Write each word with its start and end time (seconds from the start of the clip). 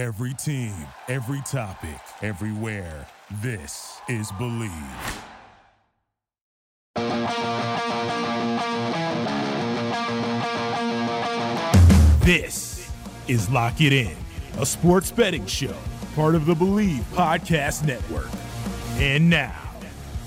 Every 0.00 0.32
team, 0.32 0.72
every 1.08 1.42
topic, 1.42 2.00
everywhere. 2.22 3.06
This 3.42 4.00
is 4.08 4.32
Bleav. 4.32 4.72
This 12.24 12.90
is 13.28 13.50
Lock 13.50 13.82
It 13.82 13.92
In, 13.92 14.16
a 14.58 14.64
sports 14.64 15.10
betting 15.10 15.44
show, 15.44 15.76
part 16.14 16.34
of 16.34 16.46
the 16.46 16.54
Bleav 16.54 17.02
Podcast 17.12 17.84
Network. 17.84 18.30
And 18.94 19.28
now, 19.28 19.70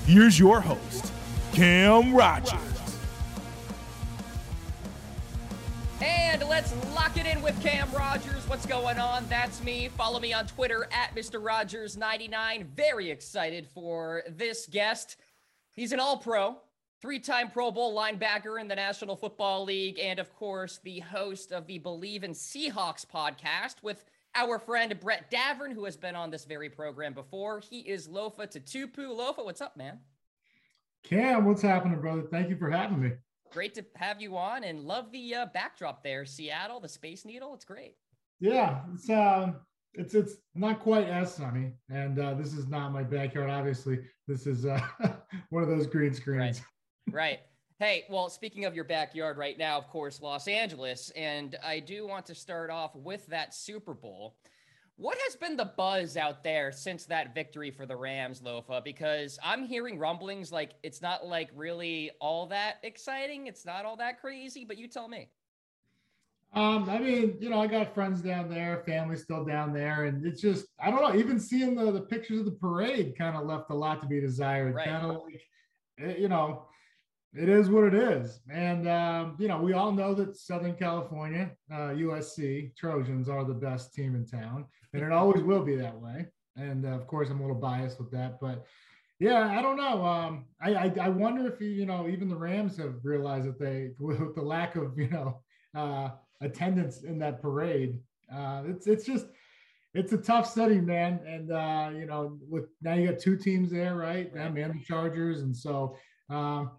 here's 0.06 0.38
your 0.38 0.60
host, 0.60 1.12
Cam 1.52 2.14
Rogers. 2.14 2.60
And 6.00 6.44
let's 6.48 6.72
lock 6.94 7.16
it 7.16 7.26
in 7.26 7.42
with 7.42 7.60
Cam 7.60 7.90
Rogers. 7.90 8.33
What's 8.54 8.66
going 8.66 9.00
on? 9.00 9.26
That's 9.28 9.64
me. 9.64 9.88
Follow 9.88 10.20
me 10.20 10.32
on 10.32 10.46
Twitter 10.46 10.86
at 10.92 11.12
Mr. 11.16 11.42
Rogers99. 11.42 12.64
Very 12.76 13.10
excited 13.10 13.66
for 13.66 14.22
this 14.28 14.68
guest. 14.70 15.16
He's 15.72 15.90
an 15.90 15.98
all 15.98 16.18
pro, 16.18 16.58
three 17.02 17.18
time 17.18 17.50
Pro 17.50 17.72
Bowl 17.72 17.98
linebacker 17.98 18.60
in 18.60 18.68
the 18.68 18.76
National 18.76 19.16
Football 19.16 19.64
League, 19.64 19.98
and 19.98 20.20
of 20.20 20.32
course, 20.36 20.78
the 20.84 21.00
host 21.00 21.50
of 21.50 21.66
the 21.66 21.80
Bleav 21.80 22.22
in 22.22 22.30
Seahawks 22.30 23.04
podcast 23.04 23.82
with 23.82 24.04
our 24.36 24.60
friend 24.60 24.96
Brett 25.00 25.32
Davern, 25.32 25.72
who 25.72 25.84
has 25.84 25.96
been 25.96 26.14
on 26.14 26.30
this 26.30 26.44
very 26.44 26.70
program 26.70 27.12
before. 27.12 27.58
He 27.58 27.80
is 27.80 28.06
Lofa 28.06 28.46
Tatupu. 28.46 29.18
Lofa, 29.18 29.44
what's 29.44 29.62
up, 29.62 29.76
man? 29.76 29.98
Cam, 31.02 31.44
what's 31.44 31.62
happening, 31.62 32.00
brother? 32.00 32.22
Thank 32.30 32.50
you 32.50 32.56
for 32.56 32.70
having 32.70 33.00
me. 33.00 33.10
Great 33.50 33.74
to 33.74 33.84
have 33.96 34.22
you 34.22 34.36
on 34.36 34.62
and 34.62 34.84
love 34.84 35.10
the 35.10 35.34
uh, 35.34 35.46
backdrop 35.52 36.04
there. 36.04 36.24
Seattle, 36.24 36.78
the 36.78 36.88
Space 36.88 37.24
Needle. 37.24 37.52
It's 37.52 37.64
great. 37.64 37.96
Yeah, 38.40 38.80
it's 38.92 39.08
um, 39.10 39.56
it's 39.94 40.14
it's 40.14 40.34
not 40.54 40.80
quite 40.80 41.08
as 41.08 41.34
sunny, 41.34 41.72
and 41.88 42.18
uh, 42.18 42.34
this 42.34 42.52
is 42.52 42.66
not 42.66 42.92
my 42.92 43.02
backyard. 43.02 43.50
Obviously, 43.50 44.00
this 44.26 44.46
is 44.46 44.66
uh, 44.66 44.80
one 45.50 45.62
of 45.62 45.68
those 45.68 45.86
green 45.86 46.14
screens. 46.14 46.60
Right. 47.08 47.14
right. 47.14 47.38
Hey, 47.80 48.04
well, 48.08 48.28
speaking 48.28 48.64
of 48.64 48.74
your 48.74 48.84
backyard 48.84 49.36
right 49.36 49.58
now, 49.58 49.76
of 49.76 49.88
course, 49.88 50.22
Los 50.22 50.46
Angeles, 50.46 51.10
and 51.16 51.56
I 51.62 51.80
do 51.80 52.06
want 52.06 52.24
to 52.26 52.34
start 52.34 52.70
off 52.70 52.94
with 52.94 53.26
that 53.26 53.52
Super 53.52 53.94
Bowl. 53.94 54.36
What 54.96 55.18
has 55.26 55.34
been 55.34 55.56
the 55.56 55.72
buzz 55.76 56.16
out 56.16 56.44
there 56.44 56.70
since 56.70 57.04
that 57.06 57.34
victory 57.34 57.72
for 57.72 57.84
the 57.84 57.96
Rams, 57.96 58.40
Lofa? 58.40 58.82
Because 58.84 59.40
I'm 59.42 59.64
hearing 59.64 59.98
rumblings 59.98 60.52
like 60.52 60.74
it's 60.84 61.02
not 61.02 61.26
like 61.26 61.50
really 61.52 62.12
all 62.20 62.46
that 62.46 62.76
exciting. 62.84 63.48
It's 63.48 63.66
not 63.66 63.84
all 63.84 63.96
that 63.96 64.20
crazy, 64.20 64.64
but 64.64 64.78
you 64.78 64.86
tell 64.86 65.08
me. 65.08 65.30
Um, 66.54 66.88
I 66.88 66.98
mean, 66.98 67.36
you 67.40 67.50
know, 67.50 67.60
I 67.60 67.66
got 67.66 67.94
friends 67.94 68.20
down 68.20 68.48
there, 68.48 68.82
family 68.86 69.16
still 69.16 69.44
down 69.44 69.72
there, 69.72 70.04
and 70.04 70.24
it's 70.24 70.40
just 70.40 70.66
I 70.80 70.90
don't 70.90 71.02
know. 71.02 71.18
Even 71.18 71.40
seeing 71.40 71.74
the 71.74 71.90
the 71.90 72.02
pictures 72.02 72.38
of 72.40 72.44
the 72.44 72.52
parade 72.52 73.14
kind 73.18 73.36
of 73.36 73.46
left 73.46 73.70
a 73.70 73.74
lot 73.74 74.00
to 74.02 74.06
be 74.06 74.20
desired. 74.20 74.74
Right. 74.74 74.86
Kind 74.86 75.06
of 75.06 75.22
like, 75.24 75.42
eh, 75.98 76.14
you 76.16 76.28
know, 76.28 76.66
it 77.34 77.48
is 77.48 77.68
what 77.68 77.84
it 77.84 77.94
is. 77.94 78.40
And, 78.48 78.88
um, 78.88 79.36
you 79.38 79.48
know, 79.48 79.58
we 79.58 79.72
all 79.72 79.90
know 79.90 80.14
that 80.14 80.36
Southern 80.36 80.74
California, 80.74 81.50
uh, 81.72 81.90
USC 81.90 82.76
Trojans 82.76 83.28
are 83.28 83.44
the 83.44 83.54
best 83.54 83.92
team 83.92 84.14
in 84.14 84.24
town, 84.24 84.66
and 84.92 85.02
it 85.02 85.10
always 85.10 85.42
will 85.42 85.64
be 85.64 85.74
that 85.76 86.00
way. 86.00 86.26
And 86.56 86.86
uh, 86.86 86.90
of 86.90 87.08
course, 87.08 87.30
I'm 87.30 87.40
a 87.40 87.42
little 87.42 87.60
biased 87.60 87.98
with 87.98 88.12
that, 88.12 88.38
but 88.40 88.64
yeah, 89.18 89.58
I 89.58 89.62
don't 89.62 89.76
know. 89.76 90.04
Um, 90.04 90.46
I, 90.60 90.74
I, 90.74 90.92
I 91.02 91.08
wonder 91.08 91.52
if 91.52 91.60
you 91.60 91.86
know 91.86 92.08
even 92.08 92.28
the 92.28 92.36
Rams 92.36 92.76
have 92.76 92.94
realized 93.02 93.46
that 93.48 93.58
they 93.58 93.90
with 93.98 94.36
the 94.36 94.42
lack 94.42 94.76
of 94.76 94.96
you 94.96 95.08
know 95.08 95.40
uh, 95.74 96.10
attendance 96.44 97.02
in 97.02 97.18
that 97.18 97.40
parade. 97.40 97.98
Uh, 98.32 98.62
it's 98.66 98.86
it's 98.86 99.04
just 99.04 99.26
it's 99.94 100.12
a 100.12 100.18
tough 100.18 100.50
setting, 100.50 100.84
man. 100.84 101.20
And 101.26 101.50
uh, 101.52 101.90
you 101.96 102.06
know, 102.06 102.38
with 102.48 102.66
now 102.82 102.94
you 102.94 103.08
got 103.08 103.18
two 103.18 103.36
teams 103.36 103.70
there, 103.70 103.94
right? 103.94 104.32
Them 104.32 104.56
and 104.56 104.74
the 104.74 104.84
Chargers, 104.84 105.42
and 105.42 105.56
so. 105.56 105.96
Um, 106.30 106.72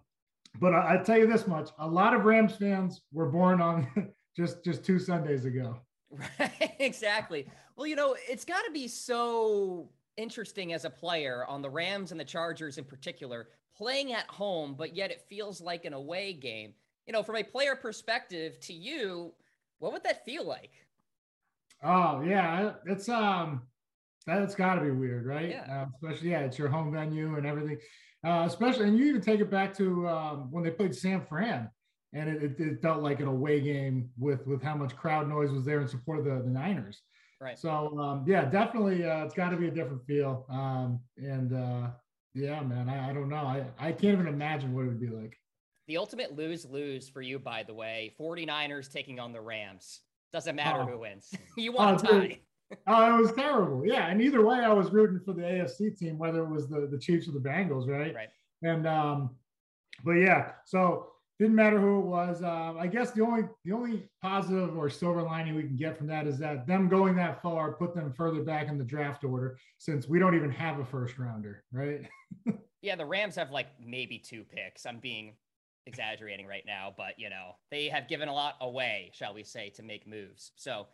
but 0.58 0.74
I, 0.74 0.94
I 0.94 0.96
tell 1.02 1.18
you 1.18 1.26
this 1.26 1.46
much: 1.46 1.70
a 1.78 1.86
lot 1.86 2.14
of 2.14 2.24
Rams 2.24 2.56
fans 2.56 3.02
were 3.12 3.30
born 3.30 3.60
on 3.60 4.12
just 4.36 4.64
just 4.64 4.84
two 4.84 4.98
Sundays 4.98 5.44
ago. 5.44 5.80
Right, 6.38 6.76
exactly. 6.78 7.48
Well, 7.74 7.86
you 7.86 7.96
know, 7.96 8.16
it's 8.28 8.44
got 8.44 8.62
to 8.64 8.70
be 8.70 8.86
so 8.86 9.90
interesting 10.16 10.72
as 10.72 10.84
a 10.84 10.90
player 10.90 11.44
on 11.46 11.62
the 11.62 11.68
Rams 11.68 12.12
and 12.12 12.18
the 12.18 12.24
Chargers 12.24 12.78
in 12.78 12.84
particular, 12.84 13.48
playing 13.76 14.12
at 14.12 14.26
home, 14.28 14.76
but 14.78 14.94
yet 14.94 15.10
it 15.10 15.24
feels 15.28 15.60
like 15.60 15.84
an 15.84 15.92
away 15.92 16.32
game. 16.32 16.72
You 17.06 17.12
know, 17.12 17.24
from 17.24 17.36
a 17.36 17.42
player 17.42 17.74
perspective 17.74 18.58
to 18.60 18.72
you, 18.72 19.32
what 19.78 19.92
would 19.92 20.04
that 20.04 20.24
feel 20.24 20.44
like? 20.44 20.70
Oh 21.82 22.22
yeah, 22.22 22.72
it's 22.86 23.08
um, 23.08 23.62
that's 24.26 24.54
got 24.54 24.76
to 24.76 24.80
be 24.80 24.90
weird, 24.90 25.26
right? 25.26 25.50
Yeah. 25.50 25.66
Uh, 25.82 25.86
especially 25.94 26.30
yeah, 26.30 26.40
it's 26.40 26.58
your 26.58 26.68
home 26.68 26.92
venue 26.92 27.36
and 27.36 27.46
everything. 27.46 27.78
Uh, 28.24 28.44
especially, 28.46 28.88
and 28.88 28.98
you 28.98 29.06
even 29.06 29.20
take 29.20 29.40
it 29.40 29.50
back 29.50 29.74
to 29.76 30.08
um, 30.08 30.50
when 30.50 30.64
they 30.64 30.70
played 30.70 30.94
San 30.94 31.24
Fran, 31.24 31.70
and 32.12 32.28
it, 32.28 32.42
it, 32.42 32.60
it, 32.60 32.82
felt 32.82 33.02
like 33.02 33.20
an 33.20 33.28
away 33.28 33.60
game 33.60 34.08
with 34.18 34.46
with 34.46 34.62
how 34.62 34.74
much 34.74 34.96
crowd 34.96 35.28
noise 35.28 35.50
was 35.50 35.64
there 35.64 35.80
in 35.80 35.86
support 35.86 36.18
of 36.18 36.24
the, 36.24 36.42
the 36.42 36.50
Niners. 36.50 37.02
Right. 37.40 37.58
So 37.58 37.98
um, 37.98 38.24
yeah, 38.26 38.46
definitely, 38.46 39.04
uh, 39.04 39.24
it's 39.24 39.34
got 39.34 39.50
to 39.50 39.56
be 39.56 39.68
a 39.68 39.70
different 39.70 40.04
feel. 40.06 40.46
Um, 40.48 41.00
and 41.18 41.52
uh, 41.52 41.90
yeah, 42.34 42.60
man, 42.62 42.88
I, 42.88 43.10
I 43.10 43.12
don't 43.12 43.28
know. 43.28 43.36
I, 43.36 43.66
I 43.78 43.92
can't 43.92 44.14
even 44.14 44.26
imagine 44.26 44.74
what 44.74 44.86
it 44.86 44.88
would 44.88 45.00
be 45.00 45.08
like. 45.08 45.38
The 45.86 45.96
ultimate 45.96 46.34
lose 46.36 46.64
lose 46.66 47.08
for 47.08 47.22
you, 47.22 47.38
by 47.38 47.62
the 47.62 47.74
way. 47.74 48.14
49ers 48.18 48.90
taking 48.92 49.20
on 49.20 49.32
the 49.32 49.40
Rams. 49.40 50.00
Doesn't 50.32 50.56
matter 50.56 50.80
Oh. 50.80 50.86
who 50.86 50.98
wins. 51.00 51.32
You 51.56 51.72
want 51.72 52.02
a 52.02 52.08
Oh, 52.08 52.20
tie. 52.20 52.40
Oh, 52.88 53.16
it 53.16 53.20
was 53.20 53.32
terrible. 53.32 53.86
Yeah, 53.86 54.08
and 54.08 54.20
either 54.20 54.44
way, 54.44 54.58
I 54.58 54.72
was 54.72 54.90
rooting 54.90 55.20
for 55.20 55.32
the 55.32 55.42
AFC 55.42 55.96
team, 55.96 56.18
whether 56.18 56.42
it 56.42 56.48
was 56.50 56.68
the 56.68 56.88
the 56.90 56.98
Chiefs 56.98 57.28
or 57.28 57.32
the 57.32 57.38
Bengals, 57.40 57.86
right? 57.88 58.12
Right. 58.14 58.28
And 58.62 58.86
um, 58.88 59.36
but 60.04 60.12
yeah, 60.14 60.52
so 60.64 61.12
didn't 61.38 61.54
matter 61.54 61.78
who 61.78 62.00
it 62.00 62.06
was. 62.06 62.42
Um, 62.42 62.76
I 62.78 62.88
guess 62.88 63.12
the 63.12 63.22
only 63.22 63.44
the 63.64 63.70
only 63.72 64.08
positive 64.20 64.76
or 64.76 64.90
silver 64.90 65.22
lining 65.22 65.54
we 65.54 65.62
can 65.62 65.76
get 65.76 65.96
from 65.96 66.08
that 66.08 66.26
is 66.26 66.38
that 66.38 66.66
them 66.66 66.88
going 66.88 67.14
that 67.16 67.40
far 67.40 67.72
put 67.74 67.94
them 67.94 68.12
further 68.12 68.42
back 68.42 68.66
in 68.66 68.78
the 68.78 68.84
draft 68.84 69.22
order, 69.22 69.56
since 69.78 70.08
we 70.08 70.18
don't 70.18 70.34
even 70.34 70.50
have 70.50 70.80
a 70.80 70.84
first 70.84 71.18
rounder, 71.18 71.62
right? 71.72 72.08
Yeah, 72.82 72.94
the 72.94 73.06
Rams 73.06 73.34
have 73.36 73.50
like 73.50 73.66
maybe 73.84 74.16
two 74.18 74.44
picks. 74.44 74.86
I'm 74.86 75.00
being 75.00 75.34
exaggerating 75.86 76.46
right 76.46 76.64
now, 76.66 76.92
but 76.96 77.18
you 77.18 77.30
know, 77.30 77.52
they 77.70 77.88
have 77.88 78.08
given 78.08 78.28
a 78.28 78.34
lot 78.34 78.54
away, 78.60 79.10
shall 79.12 79.34
we 79.34 79.42
say, 79.42 79.70
to 79.70 79.82
make 79.82 80.06
moves. 80.06 80.52
So, 80.56 80.86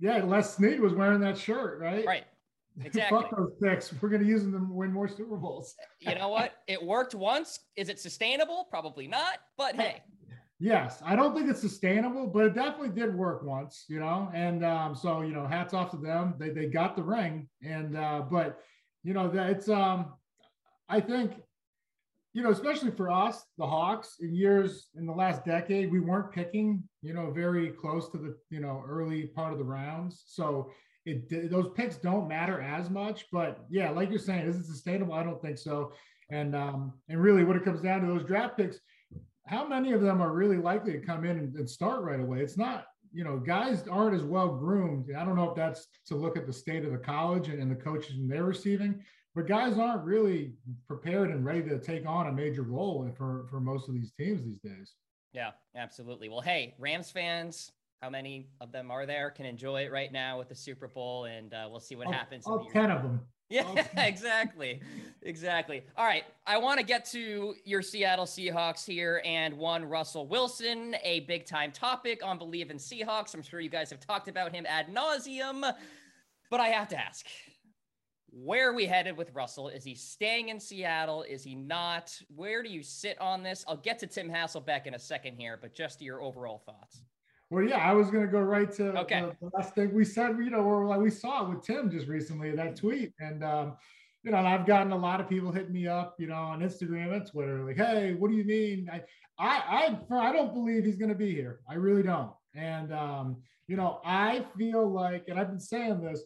Yeah, 0.00 0.22
Les 0.24 0.54
Snead 0.56 0.80
was 0.80 0.94
wearing 0.94 1.20
that 1.20 1.38
shirt, 1.38 1.80
right? 1.80 2.04
right. 2.04 2.24
Exactly. 2.84 3.20
Fuck 3.20 3.36
those 3.36 3.52
picks. 3.62 3.94
We're 4.02 4.08
gonna 4.08 4.24
use 4.24 4.42
them 4.42 4.50
to 4.50 4.74
win 4.74 4.92
more 4.92 5.06
Super 5.06 5.36
Bowls. 5.36 5.76
You 6.00 6.16
know 6.16 6.28
what? 6.28 6.54
It 6.66 6.82
worked 6.82 7.14
once. 7.14 7.60
Is 7.76 7.88
it 7.88 8.00
sustainable? 8.00 8.66
Probably 8.68 9.06
not. 9.06 9.38
But 9.56 9.76
hey, 9.76 10.02
Yes, 10.58 11.00
I 11.04 11.14
don't 11.14 11.36
think 11.36 11.50
it's 11.50 11.60
sustainable, 11.60 12.26
but 12.26 12.46
it 12.46 12.54
definitely 12.54 12.88
did 12.88 13.14
work 13.14 13.42
once, 13.42 13.84
you 13.88 14.00
know. 14.00 14.30
And 14.32 14.64
um, 14.64 14.94
so, 14.94 15.22
you 15.22 15.32
know, 15.32 15.46
hats 15.46 15.74
off 15.74 15.90
to 15.90 15.96
them. 15.96 16.34
They 16.38 16.50
they 16.50 16.66
got 16.66 16.96
the 16.96 17.02
ring, 17.02 17.48
and 17.62 17.96
uh, 17.96 18.22
but 18.30 18.60
you 19.02 19.14
know 19.14 19.28
that 19.28 19.50
it's 19.50 19.68
um, 19.68 20.14
I 20.88 21.00
think, 21.00 21.32
you 22.34 22.42
know, 22.42 22.50
especially 22.50 22.90
for 22.90 23.10
us, 23.10 23.44
the 23.58 23.66
Hawks, 23.66 24.16
in 24.20 24.34
years 24.34 24.88
in 24.96 25.06
the 25.06 25.12
last 25.12 25.44
decade, 25.44 25.90
we 25.90 26.00
weren't 26.00 26.32
picking, 26.32 26.82
you 27.02 27.14
know, 27.14 27.30
very 27.30 27.70
close 27.70 28.10
to 28.10 28.18
the 28.18 28.36
you 28.50 28.60
know 28.60 28.82
early 28.86 29.28
part 29.28 29.52
of 29.52 29.58
the 29.58 29.64
rounds, 29.64 30.24
so 30.26 30.70
it 31.06 31.50
those 31.50 31.70
picks 31.74 31.96
don't 31.96 32.28
matter 32.28 32.60
as 32.60 32.90
much. 32.90 33.26
But 33.32 33.64
yeah, 33.70 33.90
like 33.90 34.10
you're 34.10 34.18
saying, 34.18 34.46
is 34.46 34.56
it 34.56 34.66
sustainable? 34.66 35.14
I 35.14 35.22
don't 35.22 35.40
think 35.40 35.58
so. 35.58 35.92
And 36.30 36.54
um, 36.54 36.92
and 37.08 37.20
really, 37.20 37.44
when 37.44 37.56
it 37.56 37.64
comes 37.64 37.80
down 37.80 38.00
to 38.02 38.06
those 38.06 38.24
draft 38.24 38.58
picks 38.58 38.80
how 39.46 39.66
many 39.66 39.92
of 39.92 40.00
them 40.00 40.22
are 40.22 40.32
really 40.32 40.56
likely 40.56 40.92
to 40.92 41.00
come 41.00 41.24
in 41.24 41.38
and, 41.38 41.68
start 41.68 42.02
right 42.02 42.20
away? 42.20 42.40
It's 42.40 42.56
not, 42.56 42.86
you 43.12 43.24
know, 43.24 43.36
guys 43.38 43.86
aren't 43.88 44.14
as 44.14 44.22
well 44.22 44.48
groomed. 44.48 45.10
I 45.16 45.24
don't 45.24 45.36
know 45.36 45.50
if 45.50 45.56
that's 45.56 45.86
to 46.06 46.16
look 46.16 46.36
at 46.36 46.46
the 46.46 46.52
state 46.52 46.84
of 46.84 46.92
the 46.92 46.98
college 46.98 47.48
and, 47.48 47.60
and 47.60 47.70
the 47.70 47.76
coaches 47.76 48.16
they're 48.18 48.44
receiving, 48.44 49.02
but 49.34 49.46
guys 49.48 49.78
aren't 49.78 50.04
really 50.04 50.52
prepared 50.86 51.30
and 51.30 51.44
ready 51.44 51.62
to 51.62 51.78
take 51.78 52.06
on 52.06 52.28
a 52.28 52.32
major 52.32 52.62
role 52.62 53.10
for, 53.16 53.46
for 53.50 53.60
most 53.60 53.88
of 53.88 53.94
these 53.94 54.12
teams 54.18 54.42
these 54.44 54.58
days. 54.60 54.94
yeah, 55.32 55.50
absolutely. 55.76 56.28
Well, 56.28 56.40
hey, 56.40 56.74
Rams 56.78 57.10
fans, 57.10 57.72
how 58.00 58.10
many 58.10 58.48
of 58.60 58.70
them 58.72 58.90
are 58.90 59.06
there? 59.06 59.30
Can 59.30 59.46
enjoy 59.46 59.84
it 59.84 59.92
right 59.92 60.12
now 60.12 60.38
with 60.38 60.48
the 60.48 60.54
Super 60.54 60.88
Bowl, 60.88 61.24
and 61.24 61.52
uh, 61.54 61.66
we'll 61.70 61.80
see 61.80 61.96
what 61.96 62.06
All- 62.06 62.12
happens. 62.12 62.46
All 62.46 62.64
10 62.66 62.90
of 62.90 63.02
them. 63.02 63.20
Yeah, 63.50 63.66
Okay. 63.68 63.86
exactly. 64.08 64.80
Exactly. 65.22 65.82
All 65.96 66.04
right. 66.06 66.24
I 66.46 66.56
want 66.58 66.80
to 66.80 66.84
get 66.86 67.04
to 67.12 67.54
your 67.64 67.82
Seattle 67.82 68.24
Seahawks 68.24 68.86
here 68.86 69.20
and 69.24 69.54
one 69.58 69.84
Russell 69.84 70.26
Wilson, 70.26 70.96
a 71.04 71.20
big 71.20 71.44
time 71.44 71.70
topic 71.70 72.24
on 72.24 72.38
Bleav 72.38 72.70
in 72.70 72.78
Seahawks. 72.78 73.34
I'm 73.34 73.42
sure 73.42 73.60
you 73.60 73.68
guys 73.68 73.90
have 73.90 74.00
talked 74.00 74.28
about 74.28 74.54
him 74.54 74.64
ad 74.66 74.86
nauseum, 74.88 75.72
but 76.50 76.60
I 76.60 76.68
have 76.68 76.88
to 76.88 76.98
ask 76.98 77.26
where 78.34 78.70
are 78.70 78.74
we 78.74 78.86
headed 78.86 79.16
with 79.16 79.32
Russell? 79.32 79.68
Is 79.68 79.84
he 79.84 79.94
staying 79.94 80.48
in 80.48 80.58
Seattle? 80.58 81.22
Is 81.22 81.44
he 81.44 81.54
not? 81.54 82.18
Where 82.34 82.62
do 82.62 82.68
you 82.68 82.82
sit 82.82 83.20
on 83.20 83.42
this? 83.42 83.64
I'll 83.68 83.76
get 83.76 83.98
to 84.00 84.06
Tim 84.06 84.28
Hasselbeck 84.28 84.86
in 84.86 84.94
a 84.94 84.98
second 84.98 85.36
here, 85.36 85.58
but 85.60 85.74
just 85.74 86.02
your 86.02 86.20
overall 86.20 86.58
thoughts. 86.66 87.02
Well, 87.50 87.62
yeah, 87.62 87.78
I 87.78 87.92
was 87.92 88.10
going 88.10 88.26
to 88.26 88.32
go 88.32 88.40
right 88.40 88.70
to 88.72 88.98
okay. 89.00 89.20
the, 89.20 89.36
the, 89.40 89.50
last 89.56 89.74
thing 89.74 89.94
we 89.94 90.04
said. 90.04 90.36
You 90.38 90.50
know, 90.50 90.62
or 90.62 90.86
like 90.86 90.98
we 90.98 91.10
saw 91.10 91.48
with 91.48 91.62
Tim 91.62 91.90
just 91.90 92.08
recently 92.08 92.50
that 92.56 92.74
tweet, 92.74 93.12
and 93.20 93.44
um, 93.44 93.76
you 94.24 94.32
know, 94.32 94.38
I've 94.38 94.66
gotten 94.66 94.90
a 94.90 94.96
lot 94.96 95.20
of 95.20 95.28
people 95.28 95.52
hitting 95.52 95.72
me 95.72 95.86
up, 95.86 96.16
you 96.18 96.26
know, 96.26 96.34
on 96.34 96.60
Instagram 96.60 97.14
and 97.14 97.30
Twitter, 97.30 97.64
like, 97.64 97.76
"Hey, 97.76 98.14
what 98.14 98.30
do 98.30 98.36
you 98.36 98.44
mean?" 98.44 98.90
I, 98.92 99.02
I, 99.38 99.96
I, 100.10 100.16
I 100.16 100.32
don't 100.32 100.52
believe 100.52 100.84
he's 100.84 100.96
going 100.96 101.10
to 101.10 101.14
be 101.14 101.32
here. 101.32 101.60
I 101.68 101.74
really 101.74 102.02
don't. 102.02 102.32
And 102.54 102.92
um, 102.92 103.36
you 103.68 103.76
know, 103.76 104.00
I 104.04 104.44
feel 104.58 104.90
like, 104.90 105.26
and 105.28 105.38
I've 105.38 105.48
been 105.48 105.60
saying 105.60 106.00
this 106.00 106.22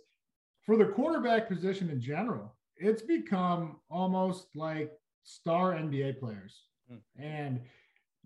for 0.69 0.77
the 0.77 0.85
quarterback 0.85 1.49
position 1.49 1.89
in 1.89 1.99
general, 1.99 2.55
it's 2.77 3.01
become 3.01 3.79
almost 3.91 4.49
like 4.55 4.93
star 5.23 5.73
NBA 5.73 6.21
players, 6.21 6.65
mm. 6.93 6.99
and 7.19 7.61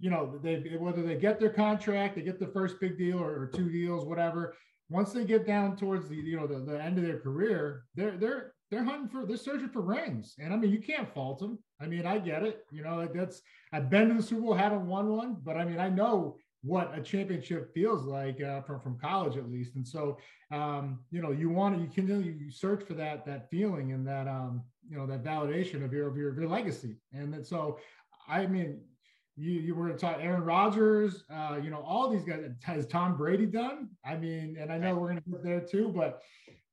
you 0.00 0.10
know, 0.10 0.40
they 0.42 0.56
whether 0.76 1.02
they 1.02 1.14
get 1.14 1.38
their 1.38 1.50
contract, 1.50 2.16
they 2.16 2.22
get 2.22 2.40
the 2.40 2.48
first 2.48 2.80
big 2.80 2.98
deal 2.98 3.20
or, 3.20 3.42
or 3.42 3.46
two 3.46 3.70
deals, 3.70 4.04
whatever. 4.04 4.56
Once 4.90 5.12
they 5.12 5.24
get 5.24 5.46
down 5.46 5.76
towards 5.76 6.08
the 6.08 6.16
you 6.16 6.36
know 6.36 6.48
the, 6.48 6.58
the 6.58 6.82
end 6.82 6.98
of 6.98 7.04
their 7.04 7.20
career, 7.20 7.84
they're 7.94 8.16
they're 8.16 8.54
they're 8.72 8.82
hunting 8.82 9.08
for 9.08 9.24
they're 9.24 9.36
searching 9.36 9.68
for 9.68 9.82
rings. 9.82 10.34
And 10.40 10.52
I 10.52 10.56
mean, 10.56 10.72
you 10.72 10.82
can't 10.82 11.14
fault 11.14 11.38
them. 11.38 11.60
I 11.80 11.86
mean, 11.86 12.06
I 12.06 12.18
get 12.18 12.42
it. 12.42 12.66
You 12.72 12.82
know, 12.82 13.06
that's 13.14 13.40
I've 13.72 13.88
been 13.88 14.08
to 14.08 14.14
the 14.14 14.22
Super 14.22 14.42
Bowl, 14.42 14.54
haven't 14.54 14.88
won 14.88 15.10
one, 15.10 15.36
but 15.44 15.56
I 15.56 15.64
mean, 15.64 15.78
I 15.78 15.90
know 15.90 16.38
what 16.62 16.96
a 16.96 17.02
championship 17.02 17.74
feels 17.74 18.04
like 18.04 18.40
uh, 18.40 18.62
from 18.62 18.80
from 18.80 18.98
college 18.98 19.36
at 19.36 19.50
least. 19.50 19.74
And 19.74 19.86
so, 19.86 20.18
um, 20.52 21.00
you 21.10 21.20
know, 21.20 21.32
you 21.32 21.50
want 21.50 21.74
to 21.74 21.80
you 21.80 21.88
continue 21.88 22.32
you 22.32 22.50
search 22.50 22.84
for 22.84 22.94
that 22.94 23.26
that 23.26 23.50
feeling 23.50 23.92
and 23.92 24.06
that 24.06 24.28
um, 24.28 24.62
you 24.88 24.96
know 24.96 25.06
that 25.06 25.24
validation 25.24 25.84
of 25.84 25.92
your 25.92 26.08
of 26.08 26.16
your, 26.16 26.30
of 26.30 26.38
your 26.38 26.48
legacy. 26.48 26.96
And 27.12 27.34
that, 27.34 27.46
so, 27.46 27.78
I 28.28 28.46
mean, 28.46 28.80
you 29.36 29.52
you 29.52 29.74
were 29.74 29.86
going 29.86 29.98
to 29.98 30.00
talk 30.00 30.18
Aaron 30.20 30.44
Rodgers, 30.44 31.24
uh, 31.32 31.58
you 31.62 31.70
know, 31.70 31.82
all 31.84 32.08
these 32.08 32.22
guys. 32.22 32.44
Has 32.62 32.86
Tom 32.86 33.16
Brady 33.16 33.46
done? 33.46 33.88
I 34.04 34.16
mean, 34.16 34.56
and 34.58 34.72
I 34.72 34.78
know 34.78 34.94
we're 34.94 35.08
going 35.08 35.22
to 35.22 35.30
get 35.30 35.42
there 35.42 35.60
too, 35.60 35.92
but 35.94 36.22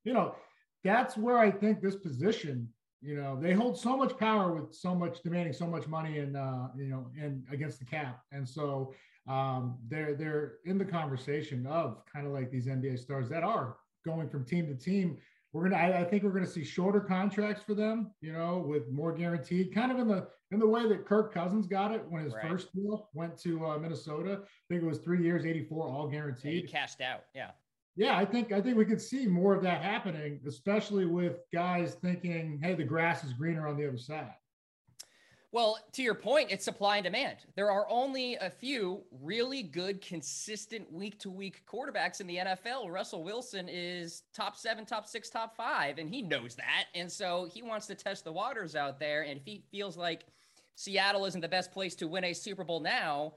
you 0.04 0.12
know, 0.12 0.36
that's 0.84 1.16
where 1.16 1.38
I 1.38 1.50
think 1.50 1.80
this 1.80 1.96
position. 1.96 2.68
You 3.02 3.16
know, 3.16 3.36
they 3.40 3.54
hold 3.54 3.78
so 3.78 3.96
much 3.96 4.16
power 4.18 4.52
with 4.52 4.74
so 4.74 4.94
much 4.94 5.22
demanding 5.22 5.54
so 5.54 5.66
much 5.66 5.88
money 5.88 6.18
and 6.18 6.36
uh, 6.36 6.68
you 6.76 6.88
know, 6.88 7.10
and 7.18 7.42
against 7.50 7.80
the 7.80 7.86
cap, 7.86 8.20
and 8.30 8.48
so 8.48 8.94
um, 9.28 9.78
they're 9.88 10.14
they're 10.14 10.54
in 10.64 10.78
the 10.78 10.84
conversation 10.84 11.66
of 11.66 12.02
kind 12.12 12.26
of 12.26 12.32
like 12.32 12.50
these 12.50 12.66
NBA 12.66 12.98
stars 12.98 13.28
that 13.28 13.42
are 13.42 13.76
going 14.04 14.28
from 14.28 14.44
team 14.44 14.66
to 14.66 14.74
team. 14.74 15.18
We're 15.52 15.68
gonna 15.68 15.82
I, 15.82 16.00
I, 16.00 16.04
think 16.04 16.22
we're 16.22 16.30
gonna 16.30 16.46
see 16.46 16.64
shorter 16.64 17.00
contracts 17.00 17.62
for 17.62 17.74
them 17.74 18.12
you 18.20 18.32
know 18.32 18.64
with 18.66 18.88
more 18.90 19.12
guaranteed 19.12 19.74
kind 19.74 19.90
of 19.90 19.98
in 19.98 20.06
the 20.06 20.28
in 20.52 20.58
the 20.58 20.66
way 20.66 20.88
that 20.88 21.06
kirk 21.06 21.34
cousins 21.34 21.66
got 21.66 21.92
it 21.92 22.04
when 22.08 22.24
his 22.24 22.32
right. 22.34 22.48
first 22.48 22.72
deal 22.74 23.08
went 23.14 23.36
to 23.38 23.66
uh, 23.66 23.78
minnesota. 23.78 24.42
I 24.42 24.46
think 24.68 24.82
it 24.82 24.86
was 24.86 24.98
three 24.98 25.22
years 25.22 25.44
84 25.44 25.88
all 25.88 26.08
guaranteed. 26.08 26.54
Yeah, 26.54 26.60
he 26.60 26.66
cashed 26.66 27.00
out 27.00 27.24
yeah. 27.34 27.50
Yeah 27.96 28.16
i 28.16 28.24
think 28.24 28.52
i 28.52 28.60
think 28.60 28.76
we 28.76 28.84
could 28.84 29.00
see 29.00 29.26
more 29.26 29.54
of 29.54 29.62
that 29.64 29.82
happening 29.82 30.40
especially 30.46 31.04
with 31.04 31.38
guys 31.52 31.94
thinking 31.94 32.60
hey 32.62 32.74
the 32.74 32.84
grass 32.84 33.24
is 33.24 33.32
greener 33.32 33.66
on 33.66 33.76
the 33.76 33.86
other 33.88 33.98
side 33.98 34.34
well, 35.52 35.78
to 35.92 36.02
your 36.02 36.14
point, 36.14 36.50
it's 36.50 36.64
supply 36.64 36.98
and 36.98 37.04
demand. 37.04 37.38
There 37.56 37.72
are 37.72 37.84
only 37.88 38.36
a 38.36 38.48
few 38.48 39.02
really 39.20 39.64
good, 39.64 40.00
consistent 40.00 40.92
week 40.92 41.18
to 41.20 41.30
week 41.30 41.62
quarterbacks 41.66 42.20
in 42.20 42.28
the 42.28 42.36
NFL. 42.36 42.88
Russell 42.88 43.24
Wilson 43.24 43.68
is 43.68 44.22
top 44.32 44.56
seven, 44.56 44.86
top 44.86 45.08
six, 45.08 45.28
top 45.28 45.56
five, 45.56 45.98
and 45.98 46.08
he 46.08 46.22
knows 46.22 46.54
that. 46.54 46.86
And 46.94 47.10
so 47.10 47.48
he 47.52 47.62
wants 47.62 47.88
to 47.88 47.96
test 47.96 48.24
the 48.24 48.32
waters 48.32 48.76
out 48.76 49.00
there. 49.00 49.22
And 49.22 49.38
if 49.38 49.44
he 49.44 49.64
feels 49.72 49.96
like 49.96 50.24
Seattle 50.76 51.26
isn't 51.26 51.40
the 51.40 51.48
best 51.48 51.72
place 51.72 51.96
to 51.96 52.06
win 52.06 52.24
a 52.24 52.32
Super 52.32 52.62
Bowl 52.62 52.78
now, 52.78 53.34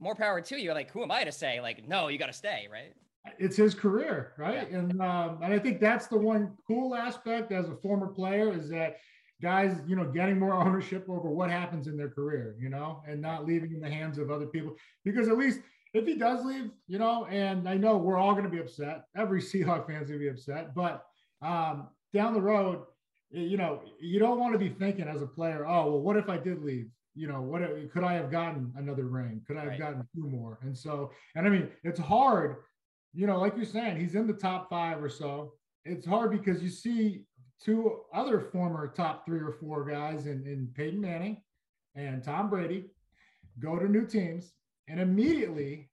more 0.00 0.16
power 0.16 0.40
to 0.40 0.56
you. 0.60 0.72
Like, 0.72 0.90
who 0.90 1.04
am 1.04 1.12
I 1.12 1.22
to 1.22 1.32
say, 1.32 1.60
like, 1.60 1.86
no, 1.86 2.08
you 2.08 2.18
got 2.18 2.26
to 2.26 2.32
stay, 2.32 2.66
right? 2.70 2.94
It's 3.38 3.56
his 3.56 3.74
career, 3.74 4.32
right? 4.38 4.68
Yeah. 4.70 4.78
And 4.78 5.00
um, 5.00 5.38
and 5.42 5.52
I 5.52 5.58
think 5.58 5.80
that's 5.80 6.06
the 6.06 6.16
one 6.16 6.56
cool 6.66 6.94
aspect 6.94 7.52
as 7.52 7.68
a 7.68 7.76
former 7.76 8.08
player 8.08 8.52
is 8.52 8.70
that 8.70 8.96
guys, 9.42 9.76
you 9.86 9.96
know, 9.96 10.04
getting 10.04 10.38
more 10.38 10.54
ownership 10.66 11.06
over 11.08 11.28
what 11.28 11.50
happens 11.50 11.86
in 11.86 11.96
their 11.96 12.10
career, 12.10 12.56
you 12.58 12.68
know, 12.68 13.02
and 13.06 13.20
not 13.20 13.46
leaving 13.46 13.72
in 13.72 13.80
the 13.80 13.90
hands 13.90 14.18
of 14.18 14.30
other 14.30 14.46
people. 14.46 14.74
Because 15.04 15.28
at 15.28 15.38
least 15.38 15.60
if 15.94 16.06
he 16.06 16.14
does 16.14 16.44
leave, 16.44 16.70
you 16.86 16.98
know, 16.98 17.26
and 17.26 17.68
I 17.68 17.74
know 17.76 17.96
we're 17.96 18.18
all 18.18 18.32
going 18.32 18.44
to 18.44 18.50
be 18.50 18.60
upset. 18.60 19.04
Every 19.16 19.40
Seahawk 19.42 19.86
fan's 19.86 20.08
going 20.08 20.20
to 20.20 20.24
be 20.24 20.28
upset, 20.28 20.74
but 20.74 21.04
um, 21.42 21.88
down 22.12 22.34
the 22.34 22.40
road, 22.40 22.82
you 23.30 23.58
know, 23.58 23.82
you 24.00 24.18
don't 24.18 24.40
want 24.40 24.54
to 24.54 24.58
be 24.58 24.70
thinking 24.70 25.06
as 25.06 25.22
a 25.22 25.26
player, 25.26 25.66
oh, 25.66 25.90
well, 25.90 26.00
what 26.00 26.16
if 26.16 26.28
I 26.28 26.38
did 26.38 26.62
leave? 26.62 26.88
You 27.14 27.28
know, 27.28 27.42
what 27.42 27.62
could 27.92 28.04
I 28.04 28.14
have 28.14 28.30
gotten 28.30 28.72
another 28.76 29.04
ring? 29.04 29.42
Could 29.46 29.56
I 29.56 29.60
have 29.60 29.70
right. 29.70 29.78
gotten 29.78 30.08
two 30.14 30.26
more? 30.28 30.58
And 30.62 30.76
so, 30.76 31.10
and 31.34 31.46
I 31.46 31.50
mean, 31.50 31.68
it's 31.82 31.98
hard, 31.98 32.56
you 33.12 33.26
know, 33.26 33.38
like 33.38 33.56
you're 33.56 33.66
saying, 33.66 33.98
he's 33.98 34.14
in 34.14 34.26
the 34.26 34.32
top 34.32 34.70
five 34.70 35.02
or 35.02 35.08
so. 35.08 35.52
It's 35.84 36.06
hard 36.06 36.30
because 36.30 36.62
you 36.62 36.70
see 36.70 37.22
two 37.64 38.00
other 38.12 38.40
former 38.40 38.88
top 38.88 39.26
three 39.26 39.40
or 39.40 39.52
four 39.52 39.84
guys 39.84 40.26
in, 40.26 40.46
in 40.46 40.68
Peyton 40.74 41.00
Manning 41.00 41.42
and 41.94 42.22
Tom 42.22 42.48
Brady 42.48 42.86
go 43.58 43.78
to 43.78 43.88
new 43.88 44.06
teams 44.06 44.52
and 44.88 45.00
immediately 45.00 45.90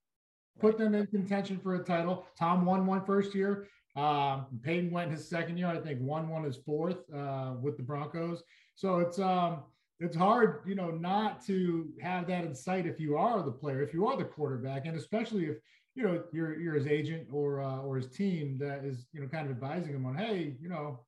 put 0.60 0.78
them 0.78 0.96
in 0.96 1.08
contention 1.08 1.60
for 1.60 1.76
a 1.76 1.84
title. 1.84 2.26
Tom 2.38 2.66
won 2.66 2.86
one 2.86 3.04
first 3.06 3.36
year. 3.36 3.68
Um, 3.96 4.46
Peyton 4.62 4.92
went 4.92 5.12
his 5.12 5.28
second 5.28 5.58
year. 5.58 5.68
I 5.68 5.80
think 5.80 6.00
one 6.02 6.30
won 6.30 6.44
his 6.44 6.58
fourth 6.58 6.98
uh, 7.14 7.54
with 7.62 7.78
the 7.78 7.84
Broncos. 7.84 8.44
So 8.76 9.00
it's 9.00 9.20
um, 9.20 9.64
it's 10.00 10.16
hard, 10.16 10.62
you 10.66 10.76
know, 10.76 10.92
not 10.92 11.46
to 11.46 11.90
have 12.02 12.28
that 12.28 12.44
in 12.44 12.54
sight 12.54 12.86
if 12.86 13.00
you 13.00 13.18
are 13.18 13.42
the 13.42 13.52
player, 13.52 13.82
if 13.82 13.94
you 13.94 14.06
are 14.08 14.18
the 14.18 14.26
quarterback, 14.26 14.86
and 14.86 14.98
especially 14.98 15.46
if 15.46 15.58
you 15.96 16.04
know 16.04 16.22
you're 16.34 16.60
you're 16.60 16.74
his 16.74 16.88
agent 16.88 17.28
or 17.32 17.62
uh, 17.62 17.78
or 17.78 17.96
his 17.96 18.08
team 18.08 18.58
that 18.60 18.84
is 18.84 19.08
you 19.14 19.22
know 19.22 19.28
kind 19.28 19.46
of 19.46 19.52
advising 19.52 19.94
him 19.94 20.06
on, 20.06 20.16
hey, 20.16 20.58
you 20.62 20.68
know, 20.68 21.00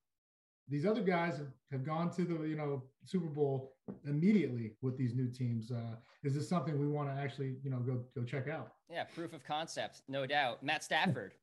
these 0.69 0.85
other 0.85 1.01
guys 1.01 1.37
have, 1.37 1.47
have 1.71 1.85
gone 1.85 2.11
to 2.11 2.23
the 2.23 2.47
you 2.47 2.55
know 2.55 2.83
Super 3.05 3.27
Bowl 3.27 3.73
immediately 4.05 4.73
with 4.81 4.97
these 4.97 5.15
new 5.15 5.27
teams. 5.27 5.71
Uh, 5.71 5.95
is 6.23 6.33
this 6.35 6.47
something 6.47 6.79
we 6.79 6.87
want 6.87 7.09
to 7.09 7.15
actually 7.15 7.55
you 7.63 7.69
know 7.69 7.79
go 7.79 8.03
go 8.15 8.23
check 8.23 8.47
out? 8.47 8.73
Yeah, 8.89 9.03
proof 9.03 9.33
of 9.33 9.43
concept, 9.45 10.01
no 10.07 10.25
doubt. 10.25 10.63
Matt 10.63 10.83
Stafford 10.83 11.33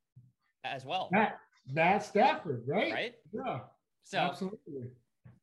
as 0.65 0.85
well. 0.85 1.09
Matt, 1.13 1.39
Matt 1.73 2.05
Stafford, 2.05 2.65
right? 2.67 2.93
Right. 2.93 3.15
Yeah. 3.33 3.61
So 4.03 4.19
absolutely. 4.19 4.91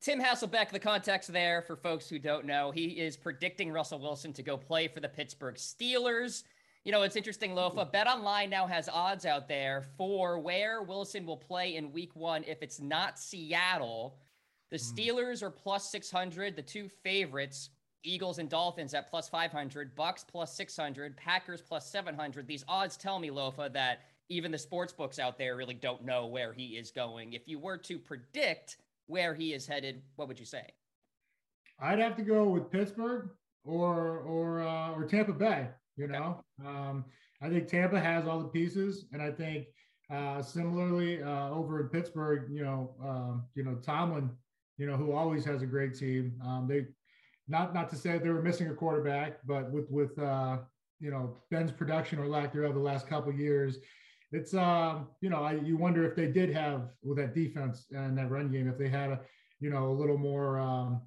Tim 0.01 0.19
Hasselbeck, 0.19 0.69
the 0.69 0.79
context 0.79 1.31
there 1.31 1.61
for 1.61 1.75
folks 1.75 2.09
who 2.09 2.17
don't 2.17 2.45
know, 2.45 2.71
he 2.71 2.85
is 2.85 3.15
predicting 3.15 3.71
Russell 3.71 3.99
Wilson 3.99 4.33
to 4.33 4.41
go 4.41 4.57
play 4.57 4.87
for 4.87 4.99
the 4.99 5.07
Pittsburgh 5.07 5.55
Steelers. 5.55 6.43
You 6.83 6.91
know, 6.91 7.03
it's 7.03 7.15
interesting, 7.15 7.51
Lofa. 7.51 7.91
Bet 7.91 8.07
Online 8.07 8.49
now 8.49 8.65
has 8.65 8.89
odds 8.89 9.25
out 9.25 9.47
there 9.47 9.83
for 9.97 10.39
where 10.39 10.81
Wilson 10.81 11.27
will 11.27 11.37
play 11.37 11.75
in 11.75 11.91
week 11.91 12.15
one 12.15 12.43
if 12.45 12.63
it's 12.63 12.79
not 12.79 13.19
Seattle. 13.19 14.17
The 14.71 14.77
hmm. 14.77 14.99
Steelers 14.99 15.43
are 15.43 15.51
plus 15.51 15.91
600, 15.91 16.55
the 16.55 16.61
two 16.61 16.89
favorites, 16.89 17.69
Eagles 18.03 18.39
and 18.39 18.49
Dolphins 18.49 18.95
at 18.95 19.09
plus 19.09 19.29
500, 19.29 19.95
Bucks 19.95 20.23
plus 20.23 20.55
600, 20.55 21.15
Packers 21.15 21.61
plus 21.61 21.87
700. 21.91 22.47
These 22.47 22.65
odds 22.67 22.97
tell 22.97 23.19
me, 23.19 23.29
Lofa, 23.29 23.71
that 23.73 23.99
even 24.29 24.51
the 24.51 24.57
sports 24.57 24.91
books 24.91 25.19
out 25.19 25.37
there 25.37 25.55
really 25.55 25.75
don't 25.75 26.03
know 26.03 26.25
where 26.25 26.51
he 26.51 26.77
is 26.77 26.89
going. 26.89 27.33
If 27.33 27.47
you 27.47 27.59
were 27.59 27.77
to 27.77 27.99
predict 27.99 28.77
where 29.05 29.35
he 29.35 29.53
is 29.53 29.67
headed, 29.67 30.01
what 30.15 30.27
would 30.27 30.39
you 30.39 30.45
say? 30.45 30.65
I'd 31.79 31.99
have 31.99 32.15
to 32.15 32.23
go 32.23 32.49
with 32.49 32.71
Pittsburgh 32.71 33.29
or 33.65 34.19
or 34.19 34.61
uh, 34.61 34.93
or 34.93 35.05
Tampa 35.05 35.33
Bay. 35.33 35.67
You 35.97 36.07
know, 36.07 36.43
um, 36.65 37.05
I 37.41 37.49
think 37.49 37.67
Tampa 37.67 37.99
has 37.99 38.25
all 38.27 38.39
the 38.39 38.47
pieces, 38.47 39.05
and 39.11 39.21
I 39.21 39.31
think 39.31 39.67
uh, 40.11 40.41
similarly 40.41 41.21
uh, 41.21 41.49
over 41.49 41.81
in 41.81 41.87
Pittsburgh, 41.87 42.49
you 42.51 42.63
know, 42.63 42.95
um, 43.03 43.45
you 43.55 43.63
know 43.63 43.75
Tomlin, 43.75 44.29
you 44.77 44.87
know, 44.87 44.95
who 44.95 45.13
always 45.13 45.45
has 45.45 45.61
a 45.61 45.65
great 45.65 45.95
team. 45.95 46.33
Um, 46.45 46.67
they 46.67 46.85
not 47.47 47.73
not 47.73 47.89
to 47.89 47.95
say 47.95 48.17
they 48.17 48.29
were 48.29 48.41
missing 48.41 48.69
a 48.69 48.73
quarterback, 48.73 49.39
but 49.45 49.71
with 49.71 49.89
with 49.89 50.17
uh, 50.17 50.57
you 50.99 51.11
know 51.11 51.37
Ben's 51.49 51.71
production 51.71 52.19
or 52.19 52.27
lack 52.27 52.53
thereof 52.53 52.73
the 52.73 52.79
last 52.79 53.07
couple 53.07 53.33
years, 53.33 53.79
it's 54.31 54.53
um, 54.53 55.07
you 55.21 55.29
know 55.29 55.43
I, 55.43 55.53
you 55.53 55.77
wonder 55.77 56.09
if 56.09 56.15
they 56.15 56.27
did 56.27 56.53
have 56.53 56.89
with 57.03 57.17
that 57.17 57.35
defense 57.35 57.85
and 57.91 58.17
that 58.17 58.29
run 58.29 58.51
game 58.51 58.67
if 58.67 58.77
they 58.77 58.89
had 58.89 59.11
a 59.11 59.19
you 59.59 59.69
know 59.69 59.89
a 59.89 59.93
little 59.93 60.17
more 60.17 60.59
um, 60.59 61.01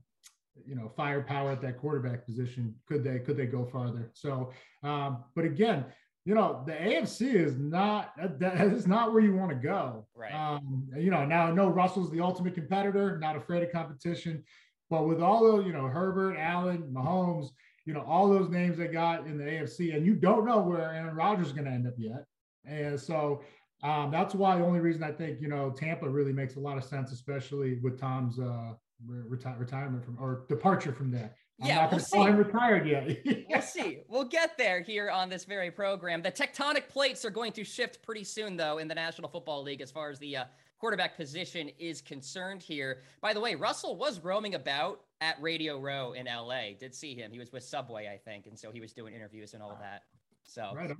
you 0.66 0.74
know 0.74 0.90
firepower 0.96 1.50
at 1.52 1.60
that 1.62 1.78
quarterback 1.78 2.24
position 2.24 2.74
could 2.86 3.02
they 3.04 3.18
could 3.18 3.36
they 3.36 3.46
go 3.46 3.64
farther? 3.64 4.10
So 4.14 4.52
um 4.82 5.24
but 5.34 5.44
again 5.44 5.84
you 6.24 6.34
know 6.34 6.62
the 6.66 6.72
afc 6.72 7.20
is 7.20 7.58
not 7.58 8.12
that 8.38 8.60
is 8.60 8.86
not 8.86 9.12
where 9.12 9.22
you 9.22 9.34
want 9.34 9.50
to 9.50 9.56
go. 9.56 10.06
Right. 10.14 10.32
Um 10.32 10.88
you 10.96 11.10
know 11.10 11.24
now 11.24 11.46
i 11.46 11.50
know 11.50 11.68
russell's 11.68 12.10
the 12.10 12.20
ultimate 12.20 12.54
competitor 12.54 13.18
not 13.18 13.36
afraid 13.36 13.62
of 13.62 13.72
competition 13.72 14.42
but 14.90 15.06
with 15.06 15.20
all 15.20 15.42
those 15.42 15.66
you 15.66 15.72
know 15.72 15.86
herbert 15.86 16.36
allen 16.38 16.90
mahomes 16.92 17.48
you 17.84 17.92
know 17.92 18.02
all 18.06 18.28
those 18.28 18.48
names 18.48 18.78
they 18.78 18.86
got 18.86 19.26
in 19.26 19.36
the 19.36 19.44
afc 19.44 19.94
and 19.94 20.06
you 20.06 20.14
don't 20.14 20.46
know 20.46 20.60
where 20.60 20.90
aaron 20.92 21.14
rodgers 21.14 21.48
is 21.48 21.52
going 21.52 21.66
to 21.66 21.70
end 21.70 21.86
up 21.86 21.94
yet. 21.98 22.24
And 22.64 22.98
so 22.98 23.42
um, 23.82 24.10
that's 24.10 24.34
why 24.34 24.56
the 24.56 24.64
only 24.64 24.80
reason 24.80 25.02
I 25.02 25.12
think 25.12 25.40
you 25.40 25.48
know 25.48 25.70
Tampa 25.70 26.08
really 26.08 26.32
makes 26.32 26.56
a 26.56 26.60
lot 26.60 26.78
of 26.78 26.84
sense, 26.84 27.12
especially 27.12 27.78
with 27.82 28.00
Tom's 28.00 28.38
uh, 28.38 28.72
reti- 29.08 29.58
retirement 29.58 30.04
from 30.04 30.18
or 30.20 30.44
departure 30.48 30.92
from 30.92 31.10
that 31.12 31.36
I'm 31.60 31.68
yeah, 31.68 31.74
not 31.76 31.90
we'll 31.92 32.00
see. 32.00 32.18
him 32.18 32.36
retired 32.36 32.86
yet. 32.86 33.44
We'll 33.48 33.62
see. 33.62 34.00
We'll 34.08 34.24
get 34.24 34.58
there 34.58 34.80
here 34.80 35.08
on 35.08 35.28
this 35.28 35.44
very 35.44 35.70
program. 35.70 36.20
The 36.20 36.32
tectonic 36.32 36.88
plates 36.88 37.24
are 37.24 37.30
going 37.30 37.52
to 37.52 37.62
shift 37.62 38.02
pretty 38.02 38.24
soon, 38.24 38.56
though, 38.56 38.78
in 38.78 38.88
the 38.88 38.94
National 38.94 39.28
Football 39.28 39.62
League 39.62 39.80
as 39.80 39.92
far 39.92 40.10
as 40.10 40.18
the 40.18 40.38
uh, 40.38 40.44
quarterback 40.78 41.16
position 41.16 41.70
is 41.78 42.00
concerned 42.00 42.60
here. 42.60 43.02
By 43.20 43.32
the 43.32 43.40
way, 43.40 43.54
Russell 43.54 43.96
was 43.96 44.18
roaming 44.18 44.56
about 44.56 45.02
at 45.20 45.40
Radio 45.40 45.78
Row 45.78 46.12
in 46.14 46.26
LA. 46.26 46.72
Did 46.78 46.92
see 46.92 47.14
him. 47.14 47.30
He 47.30 47.38
was 47.38 47.52
with 47.52 47.62
Subway, 47.62 48.08
I 48.08 48.18
think, 48.18 48.46
and 48.46 48.58
so 48.58 48.72
he 48.72 48.80
was 48.80 48.92
doing 48.92 49.14
interviews 49.14 49.54
and 49.54 49.62
all 49.62 49.78
that. 49.80 50.02
So 50.42 50.72
right 50.74 50.90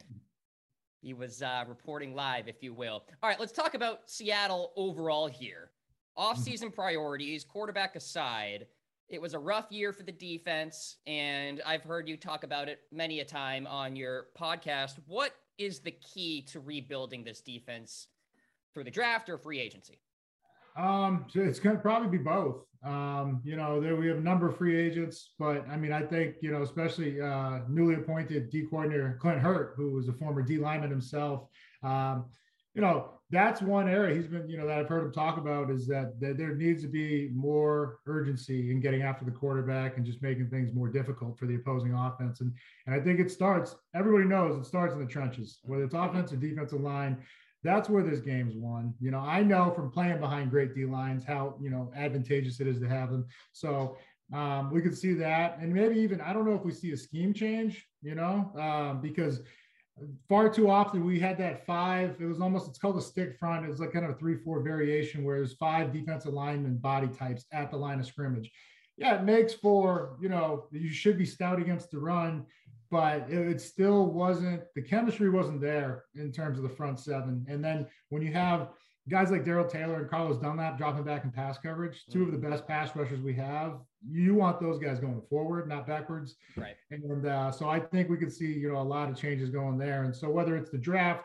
he 1.02 1.12
was 1.12 1.42
uh, 1.42 1.64
reporting 1.68 2.14
live, 2.14 2.48
if 2.48 2.62
you 2.62 2.72
will. 2.72 3.04
All 3.22 3.28
right, 3.28 3.38
let's 3.38 3.52
talk 3.52 3.74
about 3.74 4.08
Seattle 4.08 4.72
overall 4.74 5.26
here. 5.26 5.70
Off-season 6.16 6.70
priorities, 6.70 7.44
quarterback 7.44 7.96
aside, 7.96 8.66
it 9.08 9.20
was 9.20 9.34
a 9.34 9.38
rough 9.38 9.70
year 9.70 9.92
for 9.92 10.02
the 10.02 10.12
defense, 10.12 10.96
and 11.06 11.60
I've 11.66 11.82
heard 11.82 12.08
you 12.08 12.16
talk 12.16 12.44
about 12.44 12.68
it 12.68 12.80
many 12.92 13.20
a 13.20 13.24
time 13.24 13.66
on 13.66 13.96
your 13.96 14.26
podcast. 14.38 15.00
What 15.06 15.32
is 15.58 15.80
the 15.80 15.90
key 15.90 16.42
to 16.52 16.60
rebuilding 16.60 17.24
this 17.24 17.40
defense 17.40 18.06
through 18.72 18.84
the 18.84 18.90
draft 18.90 19.28
or 19.28 19.38
free 19.38 19.60
agency? 19.60 19.98
Um, 20.76 21.26
so 21.28 21.40
it's 21.40 21.60
going 21.60 21.76
to 21.76 21.82
probably 21.82 22.16
be 22.16 22.22
both. 22.22 22.64
Um, 22.84 23.40
you 23.44 23.56
know, 23.56 23.80
there 23.80 23.96
we 23.96 24.08
have 24.08 24.18
a 24.18 24.20
number 24.20 24.48
of 24.48 24.56
free 24.56 24.76
agents, 24.76 25.30
but 25.38 25.66
I 25.68 25.76
mean, 25.76 25.92
I 25.92 26.02
think 26.02 26.36
you 26.42 26.50
know, 26.50 26.62
especially 26.62 27.20
uh, 27.20 27.60
newly 27.68 27.94
appointed 27.94 28.50
D 28.50 28.66
coordinator 28.68 29.16
Clint 29.20 29.40
Hurt, 29.40 29.74
who 29.76 29.92
was 29.92 30.08
a 30.08 30.12
former 30.12 30.42
D 30.42 30.58
lineman 30.58 30.90
himself. 30.90 31.48
Um, 31.82 32.26
you 32.74 32.82
know, 32.82 33.10
that's 33.30 33.62
one 33.62 33.88
area 33.88 34.14
he's 34.14 34.26
been, 34.26 34.48
you 34.48 34.58
know, 34.58 34.66
that 34.66 34.78
I've 34.78 34.88
heard 34.88 35.04
him 35.04 35.12
talk 35.12 35.38
about 35.38 35.70
is 35.70 35.86
that, 35.86 36.20
that 36.20 36.36
there 36.36 36.54
needs 36.54 36.82
to 36.82 36.88
be 36.88 37.30
more 37.34 37.98
urgency 38.06 38.70
in 38.70 38.80
getting 38.80 39.02
after 39.02 39.24
the 39.24 39.30
quarterback 39.30 39.96
and 39.96 40.04
just 40.04 40.22
making 40.22 40.50
things 40.50 40.72
more 40.74 40.88
difficult 40.88 41.38
for 41.38 41.46
the 41.46 41.54
opposing 41.54 41.94
offense. 41.94 42.40
And 42.40 42.52
and 42.86 42.94
I 42.94 43.00
think 43.00 43.20
it 43.20 43.30
starts. 43.30 43.76
Everybody 43.94 44.24
knows 44.24 44.58
it 44.58 44.66
starts 44.66 44.94
in 44.94 45.00
the 45.00 45.06
trenches, 45.06 45.60
whether 45.62 45.84
it's 45.84 45.94
offense 45.94 46.32
or 46.32 46.36
defensive 46.36 46.80
line 46.80 47.24
that's 47.64 47.88
where 47.88 48.02
this 48.02 48.20
game's 48.20 48.54
won. 48.54 48.94
You 49.00 49.10
know, 49.10 49.20
I 49.20 49.42
know 49.42 49.72
from 49.74 49.90
playing 49.90 50.20
behind 50.20 50.50
great 50.50 50.74
D 50.74 50.84
lines 50.84 51.24
how 51.24 51.56
you 51.60 51.70
know 51.70 51.90
advantageous 51.96 52.60
it 52.60 52.68
is 52.68 52.78
to 52.80 52.88
have 52.88 53.10
them. 53.10 53.26
So 53.52 53.96
um, 54.32 54.70
we 54.70 54.82
could 54.82 54.96
see 54.96 55.14
that, 55.14 55.58
and 55.58 55.72
maybe 55.72 55.98
even 55.98 56.20
I 56.20 56.32
don't 56.32 56.44
know 56.44 56.54
if 56.54 56.62
we 56.62 56.72
see 56.72 56.92
a 56.92 56.96
scheme 56.96 57.32
change. 57.32 57.86
You 58.02 58.14
know, 58.14 58.52
um, 58.60 59.00
because 59.00 59.40
far 60.28 60.48
too 60.48 60.70
often 60.70 61.04
we 61.04 61.20
had 61.20 61.38
that 61.38 61.64
five. 61.66 62.16
It 62.20 62.26
was 62.26 62.40
almost 62.40 62.68
it's 62.68 62.78
called 62.78 62.96
a 62.96 63.02
stick 63.02 63.38
front. 63.38 63.64
It 63.64 63.68
was 63.68 63.80
like 63.80 63.92
kind 63.92 64.04
of 64.04 64.12
a 64.12 64.18
three 64.18 64.36
four 64.36 64.60
variation 64.60 65.24
where 65.24 65.36
there's 65.36 65.54
five 65.54 65.92
defensive 65.92 66.32
lineman 66.32 66.76
body 66.76 67.08
types 67.08 67.44
at 67.52 67.70
the 67.70 67.76
line 67.76 68.00
of 68.00 68.06
scrimmage. 68.06 68.50
Yeah, 68.96 69.16
it 69.16 69.24
makes 69.24 69.54
for 69.54 70.16
you 70.20 70.28
know 70.28 70.66
you 70.70 70.90
should 70.90 71.18
be 71.18 71.26
stout 71.26 71.60
against 71.60 71.90
the 71.90 71.98
run 71.98 72.46
but 72.94 73.28
it, 73.28 73.60
still 73.60 74.06
wasn't 74.06 74.62
the 74.76 74.80
chemistry 74.80 75.28
wasn't 75.28 75.60
there 75.60 76.04
in 76.14 76.30
terms 76.30 76.58
of 76.58 76.62
the 76.62 76.68
front 76.68 77.00
seven. 77.00 77.44
And 77.48 77.64
then 77.64 77.88
when 78.10 78.22
you 78.22 78.32
have 78.32 78.68
guys 79.08 79.32
like 79.32 79.44
Darrell 79.44 79.66
Taylor 79.66 79.96
and 79.96 80.08
Carlos 80.08 80.38
Dunlap 80.38 80.78
dropping 80.78 81.02
back 81.02 81.24
in 81.24 81.32
pass 81.32 81.58
coverage, 81.58 82.04
two 82.08 82.22
of 82.22 82.30
the 82.30 82.38
best 82.38 82.68
pass 82.68 82.94
rushers 82.94 83.20
we 83.20 83.34
have, 83.34 83.80
you 84.10 84.34
want 84.34 84.60
those 84.60 84.78
guys 84.78 84.98
going 84.98 85.22
forward, 85.28 85.68
not 85.68 85.86
backwards. 85.86 86.36
Right. 86.56 86.76
And 86.90 87.26
uh, 87.26 87.50
so 87.50 87.68
I 87.68 87.80
think 87.80 88.08
we 88.08 88.16
could 88.16 88.32
see 88.32 88.52
you 88.52 88.72
know 88.72 88.80
a 88.80 88.82
lot 88.82 89.08
of 89.08 89.16
changes 89.16 89.50
going 89.50 89.78
there. 89.78 90.04
And 90.04 90.14
so 90.14 90.30
whether 90.30 90.56
it's 90.56 90.70
the 90.70 90.78
draft 90.78 91.24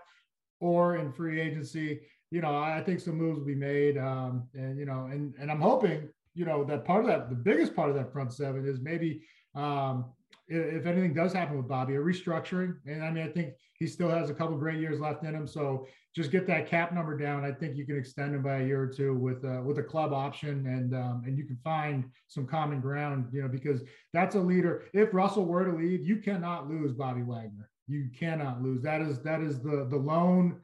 or 0.59 0.97
in 0.97 1.11
free 1.11 1.39
agency, 1.39 2.01
you 2.31 2.41
know, 2.41 2.55
I 2.55 2.81
think 2.85 2.99
some 2.99 3.15
moves 3.15 3.39
will 3.39 3.45
be 3.45 3.55
made. 3.55 3.97
Um, 3.97 4.47
and 4.53 4.77
you 4.77 4.85
know, 4.85 5.09
and 5.11 5.33
and 5.39 5.51
I'm 5.51 5.61
hoping 5.61 6.09
you 6.35 6.45
know 6.45 6.63
that 6.65 6.85
part 6.85 7.01
of 7.01 7.07
that 7.07 7.29
the 7.29 7.35
biggest 7.35 7.75
part 7.75 7.89
of 7.89 7.95
that 7.95 8.13
front 8.13 8.33
seven 8.33 8.65
is 8.65 8.79
maybe 8.81 9.21
um, 9.55 10.05
if 10.49 10.85
anything 10.85 11.13
does 11.13 11.33
happen 11.33 11.57
with 11.57 11.67
Bobby, 11.67 11.95
a 11.95 11.99
restructuring. 11.99 12.75
And 12.85 13.03
I 13.03 13.11
mean, 13.11 13.23
I 13.23 13.29
think 13.29 13.53
he 13.75 13.87
still 13.87 14.09
has 14.09 14.29
a 14.29 14.33
couple 14.33 14.57
great 14.57 14.79
years 14.79 14.99
left 14.99 15.23
in 15.23 15.33
him. 15.33 15.47
So 15.47 15.87
just 16.15 16.31
get 16.31 16.47
that 16.47 16.67
cap 16.67 16.93
number 16.93 17.17
down. 17.17 17.45
I 17.45 17.51
think 17.51 17.77
you 17.77 17.85
can 17.85 17.97
extend 17.97 18.35
him 18.35 18.41
by 18.41 18.57
a 18.59 18.65
year 18.65 18.81
or 18.81 18.87
two 18.87 19.13
with 19.15 19.45
uh, 19.45 19.61
with 19.63 19.77
a 19.77 19.83
club 19.83 20.11
option, 20.11 20.65
and 20.65 20.95
um, 20.95 21.23
and 21.25 21.37
you 21.37 21.45
can 21.45 21.57
find 21.63 22.05
some 22.27 22.47
common 22.47 22.81
ground. 22.81 23.27
You 23.31 23.43
know, 23.43 23.47
because 23.47 23.81
that's 24.11 24.35
a 24.35 24.39
leader. 24.39 24.85
If 24.93 25.13
Russell 25.13 25.45
were 25.45 25.65
to 25.65 25.75
leave, 25.77 26.05
you 26.05 26.17
cannot 26.17 26.69
lose 26.69 26.93
Bobby 26.93 27.21
Wagner. 27.21 27.69
You 27.87 28.09
cannot 28.17 28.61
lose. 28.61 28.81
That 28.81 29.01
is 29.01 29.21
that 29.21 29.41
is 29.41 29.61
the 29.61 29.87
the 29.89 29.97
lone 29.97 30.61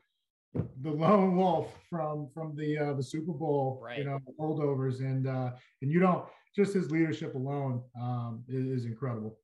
the 0.82 0.92
lone 0.92 1.36
wolf 1.36 1.74
from 1.90 2.30
from 2.34 2.56
the 2.56 2.78
uh, 2.78 2.94
the 2.94 3.04
Super 3.04 3.34
Bowl, 3.34 3.80
right. 3.84 4.00
you 4.00 4.06
know, 4.06 4.20
holdovers, 4.40 5.00
and 5.00 5.28
uh, 5.28 5.52
and 5.82 5.92
you 5.92 6.00
don't 6.00 6.26
just 6.56 6.74
his 6.74 6.90
leadership 6.90 7.36
alone 7.36 7.84
um, 8.00 8.44
is, 8.48 8.82
is 8.82 8.86
incredible. 8.86 9.38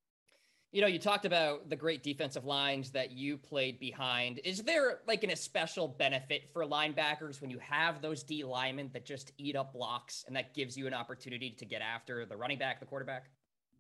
You 0.72 0.80
know, 0.80 0.88
you 0.88 1.00
talked 1.00 1.26
about 1.26 1.70
the 1.70 1.76
great 1.76 2.02
defensive 2.02 2.46
lines 2.46 2.92
that 2.92 3.12
you 3.12 3.38
played 3.38 3.78
behind. 3.78 4.40
Is 4.46 4.64
there 4.64 5.00
like 5.06 5.26
an 5.26 5.32
especial 5.32 5.90
benefit 5.90 6.50
for 6.54 6.66
linebackers 6.66 7.42
when 7.42 7.50
you 7.50 7.60
have 7.60 8.02
those 8.02 8.24
D 8.24 8.46
linemen 8.46 8.90
that 8.94 9.06
just 9.06 9.34
eat 9.38 9.58
up 9.58 9.74
blocks 9.74 10.24
and 10.28 10.36
that 10.38 10.54
gives 10.54 10.78
you 10.78 10.88
an 10.88 10.94
opportunity 10.94 11.52
to 11.52 11.66
get 11.66 11.82
after 11.82 12.26
the 12.26 12.38
running 12.38 12.58
back, 12.58 12.80
the 12.80 12.86
quarterback? 12.86 13.26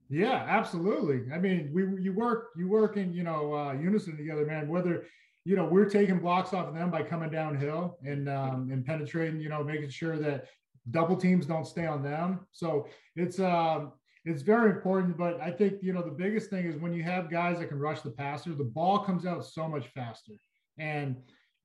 Yeah, 0.10 0.45
absolutely. 0.50 1.33
I 1.33 1.38
mean, 1.38 1.71
we 1.74 1.83
you 2.01 2.12
work 2.12 2.50
you 2.57 2.67
work 2.67 2.98
in 2.98 3.13
you 3.13 3.24
know 3.24 3.53
uh, 3.53 3.71
unison 3.71 4.17
together, 4.17 4.45
man. 4.45 4.67
Whether 4.67 5.05
you 5.45 5.55
know 5.55 5.63
we're 5.63 5.89
taking 5.89 6.19
blocks 6.19 6.53
off 6.53 6.67
of 6.67 6.74
them 6.74 6.91
by 6.91 7.03
coming 7.03 7.29
downhill 7.29 7.98
and 8.05 8.27
um, 8.27 8.69
and 8.69 8.86
penetrating, 8.86 9.39
you 9.39 9.48
know, 9.48 9.63
making 9.63 9.89
sure 9.89 10.17
that 10.17 10.48
double 10.89 11.15
teams 11.15 11.45
don't 11.45 11.65
stay 11.65 11.86
on 11.86 12.03
them. 12.03 12.41
So 12.51 12.88
it's 13.15 13.39
um 13.39 13.93
it's 14.25 14.42
very 14.42 14.72
important. 14.72 15.18
But 15.18 15.40
I 15.42 15.51
think 15.51 15.82
you 15.82 15.94
know 15.94 16.01
the 16.01 16.12
biggest 16.12 16.50
thing 16.50 16.66
is 16.66 16.75
when 16.75 16.94
you 16.94 17.04
have 17.04 17.30
guys 17.30 17.60
that 17.60 17.70
can 17.70 17.80
rush 17.80 18.01
the 18.01 18.12
passer, 18.12 18.54
the 18.54 18.63
ball 18.63 19.00
comes 19.00 19.25
out 19.25 19.46
so 19.46 19.68
much 19.68 19.88
faster, 19.88 20.34
and 20.78 21.16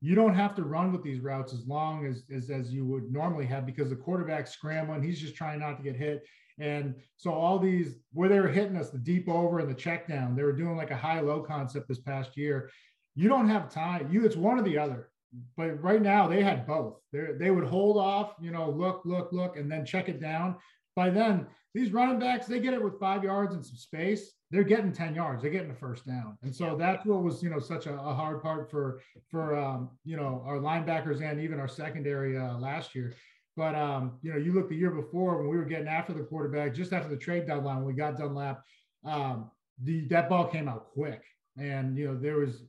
you 0.01 0.15
don't 0.15 0.35
have 0.35 0.55
to 0.55 0.63
run 0.63 0.91
with 0.91 1.03
these 1.03 1.19
routes 1.19 1.53
as 1.53 1.65
long 1.65 2.05
as 2.05 2.23
as, 2.33 2.49
as 2.49 2.73
you 2.73 2.85
would 2.85 3.11
normally 3.11 3.45
have 3.45 3.65
because 3.65 3.89
the 3.89 3.95
quarterback's 3.95 4.51
scrambling. 4.51 5.01
He's 5.03 5.19
just 5.19 5.35
trying 5.35 5.59
not 5.59 5.77
to 5.77 5.83
get 5.83 5.95
hit. 5.95 6.23
And 6.59 6.95
so 7.17 7.31
all 7.31 7.59
these 7.59 7.99
where 8.13 8.29
they 8.29 8.39
were 8.39 8.47
hitting 8.47 8.77
us, 8.77 8.89
the 8.89 8.97
deep 8.97 9.29
over 9.29 9.59
and 9.59 9.69
the 9.69 9.75
check 9.75 10.07
down, 10.07 10.35
they 10.35 10.43
were 10.43 10.53
doing 10.53 10.75
like 10.75 10.91
a 10.91 10.97
high 10.97 11.19
low 11.19 11.41
concept 11.41 11.87
this 11.87 11.99
past 11.99 12.35
year. 12.35 12.69
You 13.15 13.29
don't 13.29 13.49
have 13.49 13.69
time. 13.71 14.11
You 14.11 14.25
it's 14.25 14.35
one 14.35 14.59
or 14.59 14.63
the 14.63 14.77
other. 14.77 15.09
But 15.55 15.81
right 15.83 16.01
now 16.01 16.27
they 16.27 16.41
had 16.41 16.65
both. 16.65 16.99
They 17.11 17.33
they 17.37 17.51
would 17.51 17.65
hold 17.65 17.97
off, 17.97 18.33
you 18.39 18.51
know, 18.51 18.69
look, 18.69 19.01
look, 19.05 19.31
look, 19.31 19.57
and 19.57 19.71
then 19.71 19.85
check 19.85 20.09
it 20.09 20.21
down. 20.21 20.55
By 20.95 21.09
then, 21.09 21.45
these 21.77 21.93
running 21.93 22.19
backs, 22.19 22.47
they 22.47 22.59
get 22.59 22.73
it 22.73 22.83
with 22.83 22.99
five 22.99 23.23
yards 23.23 23.53
and 23.53 23.63
some 23.63 23.77
space. 23.77 24.33
They're 24.49 24.63
getting 24.63 24.91
10 24.91 25.13
yards. 25.13 25.41
They're 25.41 25.51
getting 25.51 25.67
the 25.67 25.75
first 25.75 26.07
down. 26.07 26.37
And 26.41 26.55
so 26.55 26.75
that's 26.75 27.05
what 27.05 27.21
was, 27.21 27.43
you 27.43 27.49
know, 27.49 27.59
such 27.59 27.85
a, 27.85 27.93
a 27.93 28.13
hard 28.13 28.41
part 28.41 28.71
for, 28.71 29.01
for, 29.29 29.55
um, 29.55 29.91
you 30.03 30.17
know, 30.17 30.43
our 30.45 30.57
linebackers 30.57 31.21
and 31.21 31.39
even 31.39 31.59
our 31.59 31.67
secondary 31.67 32.37
uh, 32.37 32.57
last 32.57 32.95
year. 32.95 33.13
But, 33.55 33.75
um, 33.75 34.17
you 34.21 34.31
know, 34.31 34.39
you 34.39 34.53
look 34.53 34.69
the 34.69 34.75
year 34.75 34.91
before 34.91 35.37
when 35.37 35.49
we 35.49 35.57
were 35.57 35.65
getting 35.65 35.87
after 35.87 36.13
the 36.13 36.23
quarterback, 36.23 36.73
just 36.73 36.93
after 36.93 37.09
the 37.09 37.17
trade 37.17 37.45
deadline, 37.45 37.77
when 37.77 37.85
we 37.85 37.93
got 37.93 38.17
Dunlap, 38.17 38.63
um, 39.05 39.51
the, 39.83 40.07
that 40.07 40.29
ball 40.29 40.45
came 40.45 40.67
out 40.67 40.91
quick. 40.93 41.23
And, 41.57 41.97
you 41.97 42.07
know, 42.07 42.17
there 42.17 42.37
was, 42.37 42.63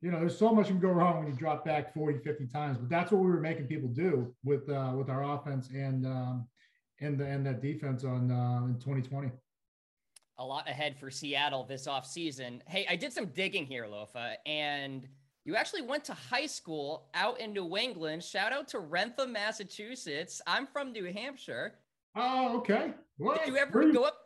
you 0.00 0.10
know, 0.10 0.20
there's 0.20 0.38
so 0.38 0.54
much 0.54 0.68
can 0.68 0.78
go 0.78 0.90
wrong 0.90 1.18
when 1.18 1.26
you 1.26 1.34
drop 1.34 1.64
back 1.64 1.92
40, 1.92 2.18
50 2.18 2.46
times, 2.46 2.78
but 2.78 2.88
that's 2.88 3.10
what 3.10 3.22
we 3.22 3.30
were 3.30 3.40
making 3.40 3.66
people 3.66 3.88
do 3.88 4.34
with, 4.44 4.68
uh, 4.70 4.92
with 4.96 5.10
our 5.10 5.24
offense 5.24 5.68
and, 5.70 6.06
um, 6.06 6.46
and 7.00 7.18
the 7.18 7.26
and 7.26 7.44
that 7.46 7.60
defense 7.60 8.04
on 8.04 8.30
uh, 8.30 8.66
in 8.66 8.74
2020. 8.74 9.30
A 10.38 10.44
lot 10.44 10.68
ahead 10.68 10.96
for 10.98 11.10
Seattle 11.10 11.64
this 11.64 11.86
offseason. 11.86 12.60
Hey, 12.66 12.86
I 12.88 12.96
did 12.96 13.12
some 13.12 13.26
digging 13.26 13.66
here, 13.66 13.86
Lofa, 13.86 14.34
and 14.46 15.06
you 15.44 15.56
actually 15.56 15.82
went 15.82 16.04
to 16.04 16.14
high 16.14 16.46
school 16.46 17.08
out 17.14 17.38
in 17.38 17.52
New 17.52 17.76
England. 17.76 18.24
Shout 18.24 18.52
out 18.52 18.66
to 18.68 18.80
Wrentham, 18.80 19.32
Massachusetts. 19.32 20.40
I'm 20.46 20.66
from 20.66 20.92
New 20.92 21.12
Hampshire. 21.12 21.74
Oh, 22.16 22.58
okay. 22.58 22.94
What? 23.18 23.44
Did 23.44 23.52
you 23.52 23.58
ever 23.58 23.82
you, 23.82 23.92
go 23.92 24.04
up? 24.04 24.16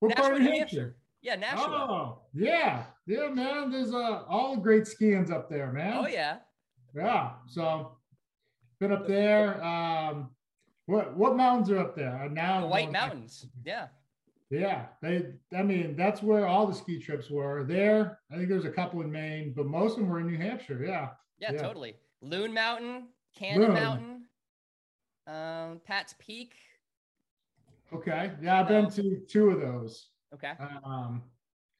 What 0.00 0.16
part 0.16 0.34
of 0.34 0.40
New 0.40 0.46
Hampshire? 0.46 0.60
Hampshire? 0.60 0.96
Yeah, 1.22 1.36
Nashua. 1.36 1.86
Oh, 1.88 2.18
yeah, 2.34 2.84
yeah, 3.06 3.28
man. 3.28 3.70
There's 3.70 3.92
uh, 3.92 4.22
all 4.28 4.56
great 4.56 4.86
skiing's 4.86 5.30
up 5.30 5.48
there, 5.48 5.72
man. 5.72 5.94
Oh 5.98 6.06
yeah. 6.08 6.38
Yeah. 6.94 7.30
So, 7.46 7.96
been 8.80 8.92
up 8.92 9.06
there. 9.06 9.62
Um, 9.62 10.30
what 10.92 11.16
what 11.16 11.36
mountains 11.36 11.70
are 11.70 11.78
up 11.78 11.96
there? 11.96 12.28
Now 12.30 12.60
the 12.60 12.66
White 12.66 12.92
Mountains. 12.92 13.46
Yeah. 13.64 13.88
Yeah, 14.50 14.84
they. 15.00 15.24
I 15.56 15.62
mean, 15.62 15.96
that's 15.96 16.22
where 16.22 16.46
all 16.46 16.66
the 16.66 16.74
ski 16.74 16.98
trips 16.98 17.30
were. 17.30 17.64
There, 17.64 18.18
I 18.30 18.36
think 18.36 18.50
there's 18.50 18.66
a 18.66 18.70
couple 18.70 19.00
in 19.00 19.10
Maine, 19.10 19.54
but 19.56 19.64
most 19.64 19.92
of 19.92 20.00
them 20.00 20.10
were 20.10 20.20
in 20.20 20.26
New 20.26 20.36
Hampshire. 20.36 20.84
Yeah. 20.84 21.08
Yeah, 21.38 21.52
yeah. 21.52 21.62
totally. 21.62 21.96
Loon 22.20 22.52
Mountain, 22.52 23.08
Cannon 23.34 23.62
Loon. 23.62 23.72
Mountain, 23.72 24.22
um, 25.26 25.80
Pat's 25.86 26.14
Peak. 26.18 26.52
Okay. 27.94 28.32
Yeah, 28.42 28.60
I've 28.60 28.68
been 28.68 28.90
to 28.90 29.20
two 29.26 29.48
of 29.48 29.60
those. 29.60 30.08
Okay. 30.34 30.52
Um, 30.84 31.22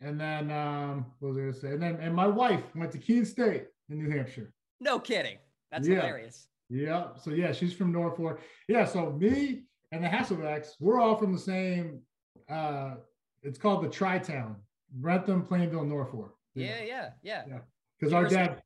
and 0.00 0.18
then 0.18 0.50
um, 0.50 1.04
what 1.18 1.28
was 1.28 1.36
I 1.36 1.40
gonna 1.40 1.52
say? 1.52 1.68
And 1.72 1.82
then 1.82 1.98
and 2.00 2.14
my 2.14 2.26
wife 2.26 2.64
went 2.74 2.90
to 2.92 2.98
Keene 2.98 3.26
State 3.26 3.66
in 3.90 3.98
New 4.02 4.10
Hampshire. 4.10 4.50
No 4.80 4.98
kidding. 4.98 5.36
That's 5.70 5.86
yeah. 5.86 5.96
hilarious. 5.96 6.48
Yeah. 6.72 7.08
So 7.22 7.30
yeah, 7.30 7.52
she's 7.52 7.72
from 7.72 7.92
Norfolk. 7.92 8.40
Yeah. 8.68 8.84
So 8.84 9.12
me 9.12 9.64
and 9.92 10.02
the 10.02 10.08
Hasselbecks, 10.08 10.70
we're 10.80 11.00
all 11.00 11.16
from 11.16 11.32
the 11.32 11.38
same 11.38 12.00
uh, 12.48 12.94
it's 13.42 13.58
called 13.58 13.84
the 13.84 13.88
Tri 13.88 14.18
Town, 14.18 14.56
Wrentham, 15.00 15.42
Plainville, 15.42 15.84
Norfolk. 15.84 16.34
Yeah, 16.54 16.82
yeah, 16.84 17.10
yeah. 17.22 17.42
Yeah. 17.48 17.58
Because 17.98 18.12
our 18.12 18.26
dad, 18.26 18.62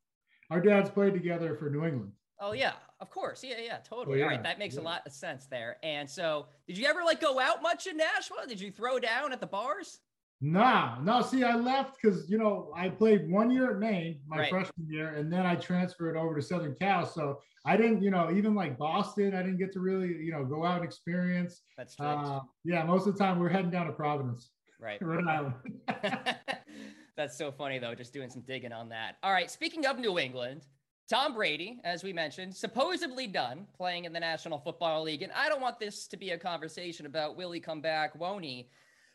our 0.50 0.60
dads 0.60 0.90
played 0.90 1.14
together 1.14 1.54
for 1.54 1.70
New 1.70 1.84
England. 1.84 2.12
Oh 2.40 2.52
yeah, 2.52 2.72
of 3.00 3.10
course. 3.10 3.42
Yeah, 3.42 3.56
yeah, 3.64 3.78
totally. 3.78 4.16
Oh, 4.16 4.18
yeah. 4.18 4.24
All 4.24 4.30
right, 4.30 4.42
that 4.42 4.58
makes 4.58 4.74
Yeah. 4.74 4.82
a 4.82 4.82
lot 4.82 5.06
of 5.06 5.12
sense 5.12 5.46
there. 5.46 5.78
And 5.82 6.08
so, 6.08 6.48
did 6.66 6.76
you 6.76 6.86
ever 6.86 7.02
like 7.04 7.20
go 7.20 7.38
out 7.40 7.62
much 7.62 7.86
in 7.86 7.96
Nashville? 7.96 8.46
Did 8.46 8.60
you 8.60 8.70
throw 8.70 8.98
down 8.98 9.32
at 9.32 9.40
the 9.40 9.46
bars? 9.46 10.00
Nah, 10.40 11.00
no. 11.00 11.22
See, 11.22 11.42
I 11.44 11.56
left 11.56 11.96
because 12.00 12.28
you 12.28 12.36
know 12.36 12.70
I 12.76 12.90
played 12.90 13.30
one 13.30 13.50
year 13.50 13.70
at 13.70 13.78
Maine 13.78 14.20
my 14.26 14.38
Right. 14.38 14.50
freshman 14.50 14.86
year, 14.88 15.14
and 15.14 15.32
then 15.32 15.46
I 15.46 15.56
transferred 15.56 16.16
over 16.16 16.34
to 16.34 16.42
Southern 16.42 16.74
Cal. 16.74 17.06
So 17.06 17.40
I 17.64 17.76
didn't, 17.76 18.02
you 18.02 18.10
know, 18.10 18.30
even 18.30 18.54
like 18.54 18.78
Boston, 18.78 19.34
I 19.34 19.42
didn't 19.42 19.58
get 19.58 19.72
to 19.72 19.80
really, 19.80 20.08
you 20.08 20.32
know, 20.32 20.44
go 20.44 20.64
out 20.64 20.76
and 20.76 20.84
experience. 20.84 21.62
That's 21.76 21.96
true. 21.96 22.06
Uh, 22.06 22.40
yeah, 22.64 22.84
most 22.84 23.06
of 23.06 23.16
the 23.16 23.18
time 23.24 23.40
we're 23.40 23.48
heading 23.48 23.70
down 23.70 23.86
to 23.86 23.92
Providence, 23.92 24.50
right. 24.78 25.00
Rhode 25.00 25.26
Island. 25.26 25.54
That's 27.16 27.36
so 27.38 27.50
funny 27.50 27.78
though, 27.78 27.94
just 27.94 28.12
doing 28.12 28.28
some 28.28 28.42
digging 28.42 28.72
on 28.72 28.90
that. 28.90 29.16
All 29.22 29.32
right, 29.32 29.50
speaking 29.50 29.86
of 29.86 29.98
New 29.98 30.18
England, 30.18 30.66
Tom 31.08 31.34
Brady, 31.34 31.80
as 31.82 32.04
we 32.04 32.12
mentioned, 32.12 32.54
supposedly 32.54 33.26
done 33.26 33.66
playing 33.74 34.04
in 34.04 34.12
the 34.12 34.20
National 34.20 34.58
Football 34.58 35.02
League. 35.04 35.22
And 35.22 35.32
I 35.32 35.48
don't 35.48 35.62
want 35.62 35.78
this 35.78 36.06
to 36.08 36.16
be 36.16 36.30
a 36.30 36.38
conversation 36.38 37.06
about 37.06 37.36
will 37.36 37.52
he 37.52 37.60
come 37.60 37.80
back, 37.80 38.14
won't 38.16 38.44
he? 38.44 38.68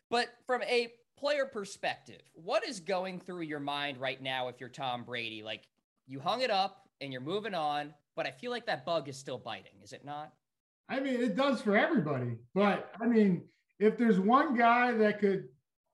But 0.10 0.30
from 0.48 0.64
a 0.64 0.90
player 1.22 1.46
perspective, 1.46 2.22
what 2.34 2.68
is 2.68 2.80
going 2.80 3.20
through 3.20 3.44
your 3.44 3.60
mind 3.60 3.98
right 4.00 4.22
now 4.22 4.48
if 4.48 4.60
you're 4.60 4.70
Tom 4.70 5.04
Brady? 5.04 5.44
Like 5.44 5.62
you 6.08 6.20
hung 6.20 6.42
it 6.42 6.50
up 6.50 6.90
and 7.00 7.14
you're 7.14 7.22
moving 7.22 7.54
on, 7.54 7.94
but 8.16 8.26
I 8.26 8.32
feel 8.32 8.50
like 8.52 8.66
that 8.66 8.86
bug 8.86 9.08
is 9.08 9.18
still 9.18 9.38
biting, 9.38 9.74
is 9.84 9.94
it 9.94 10.04
not? 10.04 10.34
I 10.90 11.00
mean, 11.00 11.22
it 11.22 11.36
does 11.36 11.62
for 11.62 11.78
everybody. 11.78 12.38
But 12.56 12.92
I 13.00 13.06
mean, 13.06 13.44
if 13.80 13.98
there's 13.98 14.20
one 14.20 14.58
guy 14.58 14.92
that 14.94 15.20
could, 15.20 15.48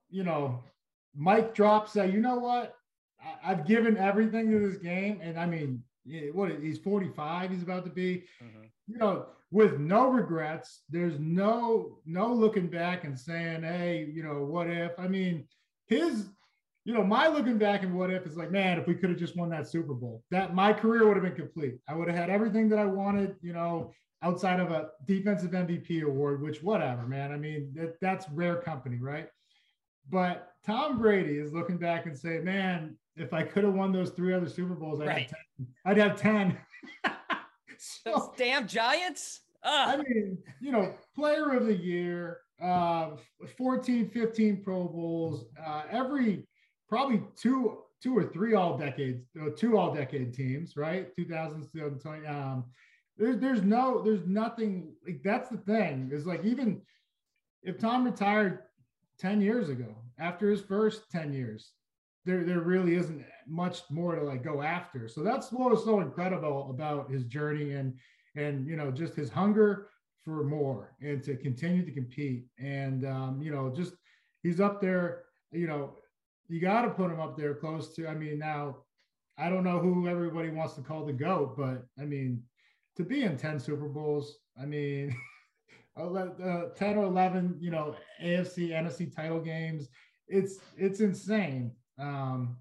you 0.10 0.24
know, 0.24 0.63
mic 1.13 1.53
drop, 1.53 1.89
say, 1.89 2.10
you 2.10 2.22
know 2.22 2.38
what, 2.38 2.75
I- 3.22 3.51
I've 3.51 3.67
given 3.67 3.98
everything 3.98 4.50
to 4.50 4.60
this 4.60 4.77
game, 4.77 5.19
and 5.22 5.38
I 5.38 5.46
mean, 5.46 5.84
what 6.34 6.51
he's 6.62 6.79
45, 6.79 7.51
he's 7.51 7.63
about 7.63 7.84
to 7.84 7.91
be. 7.91 8.24
Mm-hmm. 8.41 8.63
You 8.88 8.98
know, 8.98 9.27
with 9.51 9.79
no 9.79 10.10
regrets, 10.10 10.84
there's 10.89 11.20
no 11.20 12.00
no 12.06 12.34
looking 12.34 12.67
back 12.67 13.03
and 13.06 13.17
saying, 13.17 13.63
hey, 13.63 14.10
you 14.13 14.24
know, 14.24 14.44
what 14.44 14.70
if? 14.70 14.91
I 14.98 15.08
mean, 15.08 15.48
his, 15.88 16.29
you 16.84 16.94
know, 16.94 17.03
my 17.03 17.27
looking 17.27 17.58
back 17.58 17.84
and 17.84 17.94
what 17.98 18.12
if 18.12 18.25
is 18.25 18.36
like, 18.38 18.51
man, 18.51 18.77
if 18.79 18.88
we 18.88 18.96
could 18.96 19.10
have 19.10 19.20
just 19.20 19.36
won 19.38 19.50
that 19.50 19.67
Super 19.67 19.94
Bowl, 19.94 20.24
that 20.32 20.53
my 20.53 20.74
career 20.74 21.08
would 21.08 21.15
have 21.15 21.24
been 21.24 21.36
complete. 21.36 21.75
I 21.88 21.96
would 21.96 22.08
have 22.08 22.17
had 22.17 22.29
everything 22.29 22.70
that 22.70 22.79
I 22.79 22.86
wanted, 22.86 23.36
you 23.41 23.53
know, 23.53 23.94
outside 24.24 24.60
of 24.60 24.72
a 24.72 24.89
defensive 25.06 25.51
MVP 25.51 26.03
award, 26.03 26.41
which 26.41 26.63
whatever, 26.63 27.03
man. 27.03 27.32
I 27.32 27.38
mean, 27.38 27.72
that, 27.75 28.00
that's 28.01 28.29
rare 28.32 28.58
company, 28.62 28.98
right? 29.00 29.27
But 30.10 30.50
Tom 30.65 30.98
Brady 30.98 31.38
is 31.38 31.53
looking 31.53 31.77
back 31.77 32.06
and 32.06 32.17
saying, 32.17 32.44
man, 32.44 32.98
if 33.15 33.34
I 33.34 33.44
could 33.44 33.63
have 33.63 33.74
won 33.74 33.91
those 33.91 34.10
three 34.12 34.34
other 34.34 34.50
Super 34.50 34.74
Bowls, 34.75 35.00
I'd, 35.01 35.08
Right. 35.08 35.20
have, 35.20 35.29
10. 35.58 35.67
I'd 35.86 35.98
have 35.98 36.15
10. 36.20 36.58
So- 38.03 38.12
Those 38.12 38.29
damn 38.38 38.67
Giants? 38.67 39.41
Ah, 39.63 39.93
I 39.93 39.98
mean, 39.98 40.38
you 40.62 40.72
know, 40.72 40.93
player 41.15 41.51
of 41.53 41.65
the 41.65 41.75
year, 41.75 42.39
uh, 42.62 43.12
14, 43.57 44.10
15 44.10 44.63
Pro 44.63 44.88
Bowls, 44.88 45.46
uh, 45.65 45.84
every 45.89 46.48
probably 46.88 47.24
two, 47.36 47.79
two 48.01 48.15
or 48.17 48.24
three 48.31 48.53
all 48.53 48.77
decades, 48.77 49.25
uh, 49.41 49.50
two 49.57 49.77
all 49.77 49.93
decade 49.93 50.34
teams, 50.34 50.77
right? 50.77 51.10
2000s, 51.17 51.72
2020. 51.74 52.27
Um, 52.27 52.65
there's, 53.17 53.39
there's 53.39 53.63
no, 53.63 54.01
there's 54.03 54.25
nothing 54.27 54.93
like 55.05 55.22
that's 55.24 55.50
the 55.50 55.57
thing 55.57 56.12
is 56.13 56.27
like, 56.27 56.46
even 56.46 56.81
if 57.63 57.79
Tom 57.79 58.05
retired 58.05 58.60
10 59.19 59.41
years 59.41 59.69
ago, 59.69 59.96
after 60.19 60.50
his 60.51 60.62
first 60.62 61.10
10 61.12 61.34
years, 61.34 61.72
there, 62.27 62.43
there 62.43 62.60
really 62.60 62.96
isn't 62.96 63.25
much 63.48 63.81
more 63.89 64.15
to 64.15 64.24
like 64.24 64.43
go 64.43 64.62
after. 64.62 65.07
So 65.07 65.24
that's 65.24 65.51
what 65.51 65.72
was 65.72 65.84
so 65.84 66.01
incredible 66.01 66.69
about 66.69 67.10
his 67.10 67.24
journey 67.24 67.74
and, 67.74 67.98
and 68.36 68.67
you 68.67 68.75
know 68.75 68.91
just 68.91 69.15
his 69.15 69.29
hunger 69.29 69.89
for 70.24 70.43
more 70.43 70.93
and 71.01 71.24
to 71.24 71.38
continue 71.38 71.86
to 71.86 71.91
compete 71.91 72.46
and 72.60 73.05
um, 73.05 73.42
you 73.42 73.50
know 73.50 73.70
just 73.74 73.94
he's 74.44 74.59
up 74.59 74.81
there 74.81 75.24
you 75.51 75.68
know 75.68 75.96
you 76.50 76.59
got 76.59 76.81
to 76.81 76.90
put 76.90 77.09
him 77.09 77.20
up 77.20 77.37
there 77.37 77.53
close 77.53 77.96
to 77.96 78.07
i 78.07 78.13
mean 78.13 78.37
now 78.37 78.75
i 79.37 79.50
don't 79.50 79.63
know 79.63 79.79
who 79.79 80.07
everybody 80.07 80.50
wants 80.50 80.74
to 80.74 80.81
call 80.81 81.05
the 81.05 81.13
goat 81.13 81.55
but 81.57 81.85
i 82.00 82.05
mean 82.05 82.44
to 82.96 83.03
be 83.03 83.24
in 83.24 83.37
10 83.37 83.59
super 83.59 83.87
bowls 83.87 84.40
i 84.61 84.66
mean 84.66 85.16
uh, 85.98 86.66
10 86.75 86.98
or 86.98 87.05
11 87.05 87.57
you 87.61 87.72
know 87.72 87.96
afc 88.22 88.57
nfc 88.57 89.16
title 89.16 89.40
games 89.40 89.87
it's 90.27 90.59
it's 90.77 91.00
insane 91.00 91.72
um 92.00 92.57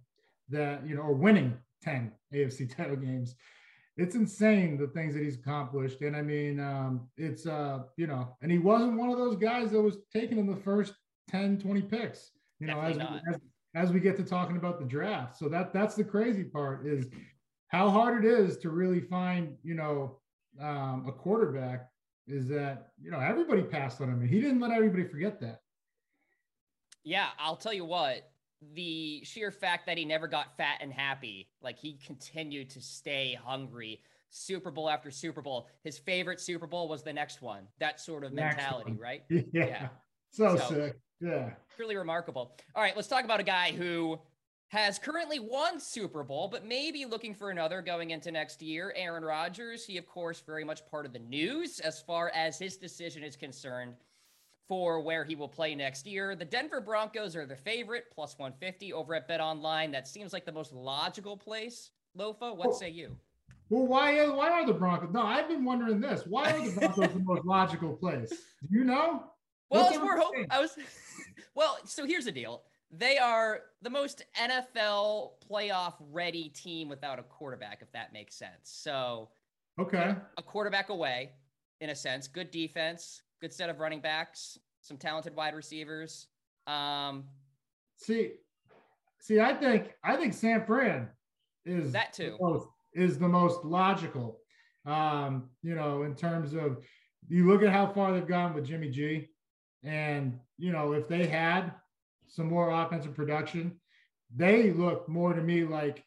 that 0.49 0.87
you 0.87 0.94
know 0.94 1.03
or 1.03 1.14
winning 1.14 1.57
10 1.83 2.12
afc 2.33 2.77
title 2.77 2.96
games 2.96 3.35
it's 3.96 4.14
insane 4.14 4.77
the 4.77 4.88
things 4.88 5.14
that 5.14 5.22
he's 5.22 5.37
accomplished. 5.37 6.03
And 6.03 6.14
I 6.14 6.22
mean, 6.22 6.61
um, 6.61 7.09
it's, 7.16 7.46
uh, 7.46 7.81
you 7.96 8.07
know, 8.07 8.37
and 8.42 8.53
he 8.53 8.59
wasn't 8.59 8.99
one 8.99 9.11
of 9.11 9.16
those 9.16 9.37
guys 9.37 9.70
that 9.70 9.81
was 9.81 9.99
taken 10.12 10.38
in 10.38 10.46
the 10.46 10.57
first 10.57 10.94
10, 11.29 11.59
20 11.59 11.83
picks, 11.83 12.31
you 12.61 12.66
know, 12.66 12.81
as, 12.81 12.99
as, 12.99 13.40
as 13.75 13.92
we 13.92 14.01
get 14.01 14.16
to 14.18 14.22
talking 14.22 14.57
about 14.57 14.79
the 14.79 14.85
draft. 14.85 15.38
So 15.38 15.49
that 15.49 15.72
that's 15.72 15.94
the 15.94 16.05
crazy 16.05 16.44
part 16.44 16.87
is 16.87 17.07
how 17.68 17.88
hard 17.90 18.25
it 18.25 18.31
is 18.31 18.59
to 18.59 18.70
really 18.70 19.01
find, 19.01 19.57
you 19.62 19.75
know, 19.75 20.18
um, 20.61 21.07
a 21.09 21.12
quarterback 21.12 21.88
is 22.27 22.46
that, 22.49 22.88
you 23.01 23.11
know, 23.11 23.20
everybody 23.20 23.62
passed 23.62 24.01
on 24.01 24.09
him 24.09 24.20
and 24.20 24.29
he 24.29 24.40
didn't 24.40 24.61
let 24.61 24.72
everybody 24.72 25.05
forget 25.05 25.40
that. 25.40 25.61
Yeah, 27.03 27.29
I'll 27.38 27.57
tell 27.57 27.72
you 27.72 27.85
what. 27.85 28.29
The 28.73 29.23
sheer 29.25 29.51
fact 29.51 29.87
that 29.87 29.99
he 29.99 30.05
never 30.05 30.27
got 30.27 30.57
fat 30.57 30.79
and 30.81 30.92
happy, 30.92 31.49
like 31.62 31.79
he 31.79 31.99
continued 32.07 32.71
to 32.71 32.81
stay 32.81 33.38
hungry, 33.45 34.01
Super 34.31 34.71
Bowl 34.71 34.88
after 34.88 35.11
Super 35.11 35.42
Bowl. 35.42 35.69
His 35.85 35.99
favorite 35.99 36.40
Super 36.40 36.66
Bowl 36.66 36.88
was 36.88 37.03
the 37.03 37.12
next 37.12 37.42
one. 37.42 37.69
That 37.81 38.01
sort 38.01 38.25
of 38.25 38.33
Next 38.33 38.57
mentality, 38.57 38.92
one. 38.92 39.01
right? 39.01 39.23
yeah. 39.31 39.42
Yeah. 39.53 39.88
So, 40.33 40.57
So- 40.57 40.69
sick. 40.69 40.99
Yeah. 41.21 41.51
Truly 41.77 41.97
remarkable. 41.97 42.55
All 42.75 42.83
right, 42.83 42.95
let's 42.95 43.09
talk 43.09 43.25
about 43.25 43.40
a 43.40 43.45
guy 43.45 43.73
who 43.73 44.19
has 44.69 44.99
currently 44.99 45.38
won 45.38 45.81
Super 45.81 46.23
Bowl, 46.23 46.49
but 46.49 46.62
maybe 46.66 47.07
looking 47.07 47.33
for 47.35 47.51
another 47.51 47.81
going 47.81 48.11
into 48.11 48.31
next 48.31 48.61
year. 48.61 48.92
Aaron 48.97 49.25
Rodgers, 49.25 49.87
he, 49.87 49.97
of 49.97 50.07
course, 50.07 50.40
very 50.45 50.64
much 50.64 50.85
part 50.90 51.07
of 51.07 51.12
the 51.14 51.19
news 51.21 51.81
as 51.81 52.03
far 52.03 52.31
as 52.35 52.59
his 52.59 52.77
decision 52.77 53.23
is 53.23 53.35
concerned 53.37 53.95
for 54.68 55.00
where 55.00 55.24
he 55.24 55.35
will 55.35 55.48
play 55.48 55.74
next 55.74 56.07
year. 56.07 56.35
The 56.35 56.44
Denver 56.44 56.81
Broncos 56.81 57.37
are 57.37 57.46
the 57.46 57.57
favorite, 57.57 58.05
plus 58.12 58.38
150 58.38 58.92
over 58.92 59.14
at 59.14 59.29
Bet 59.29 59.40
Online. 59.40 59.90
That 59.90 60.09
seems 60.09 60.33
like 60.33 60.44
the 60.44 60.52
most 60.52 60.72
logical 60.72 61.37
place. 61.37 61.90
Lofa, 62.18 62.57
what 62.57 62.74
say 62.74 62.90
you? 62.90 63.16
Well, 63.68 63.87
why 63.87 64.26
why 64.29 64.50
are 64.50 64.66
the 64.66 64.72
Broncos? 64.72 65.12
No, 65.12 65.22
I've 65.22 65.48
been 65.48 65.64
wondering 65.64 66.00
this. 66.00 66.22
Why 66.26 66.52
are 66.52 66.64
the 66.64 66.72
Broncos 66.72 67.12
the 67.12 67.20
most 67.20 67.44
logical 67.44 67.94
place? 67.96 68.31
Do 68.31 68.79
you 68.79 68.85
know? 68.85 69.24
Well, 69.70 69.90
we're 70.05 70.18
hoping. 70.18 70.46
I 70.50 70.61
was. 70.61 70.76
well, 71.55 71.79
so 71.85 72.07
here's 72.07 72.26
the 72.26 72.33
deal. 72.33 72.62
They 72.92 73.18
are 73.18 73.62
the 73.83 73.90
most 73.90 74.22
NFL 74.40 75.33
playoff 75.50 75.94
ready 76.12 76.48
team 76.50 76.88
without 76.88 77.18
a 77.18 77.24
quarterback, 77.24 77.83
if 77.83 77.90
that 77.92 78.12
makes 78.12 78.37
sense. 78.37 78.61
So 78.62 79.31
Okay. 79.79 80.14
a 80.38 80.42
quarterback 80.42 80.88
away, 80.88 81.33
in 81.81 81.90
a 81.90 81.94
sense. 81.94 82.29
Good 82.29 82.52
defense, 82.52 83.22
good 83.40 83.53
set 83.53 83.70
of 83.70 83.81
running 83.81 84.01
backs, 84.01 84.59
some 84.83 84.96
talented 84.96 85.35
wide 85.35 85.55
receivers. 85.55 86.27
Um, 86.66 87.25
See, 87.99 88.33
see, 89.20 89.40
I 89.40 89.55
think 89.55 89.94
I 90.05 90.16
think 90.16 90.35
San 90.35 90.64
Fran 90.66 91.09
is 91.64 91.92
That 91.92 92.12
too. 92.12 92.37
the 92.38 92.44
most, 92.44 92.68
is 92.92 93.18
the 93.18 93.29
most 93.29 93.64
logical. 93.64 94.40
Um, 94.85 95.49
you 95.62 95.75
know, 95.75 96.03
in 96.03 96.14
terms 96.14 96.53
of 96.53 96.85
you 97.29 97.46
look 97.49 97.62
at 97.62 97.70
how 97.70 97.87
far 97.87 98.12
they've 98.12 98.27
gone 98.27 98.55
with 98.55 98.66
Jimmy 98.66 98.90
G, 98.90 99.29
and 99.83 100.38
you 100.59 100.72
know 100.72 100.92
if 100.92 101.09
they 101.09 101.27
had 101.27 101.72
some 102.29 102.49
more 102.49 102.70
offensive 102.70 103.14
production, 103.14 103.81
they 104.35 104.72
look 104.72 105.09
more 105.09 105.33
to 105.33 105.40
me 105.42 105.64
like 105.64 106.05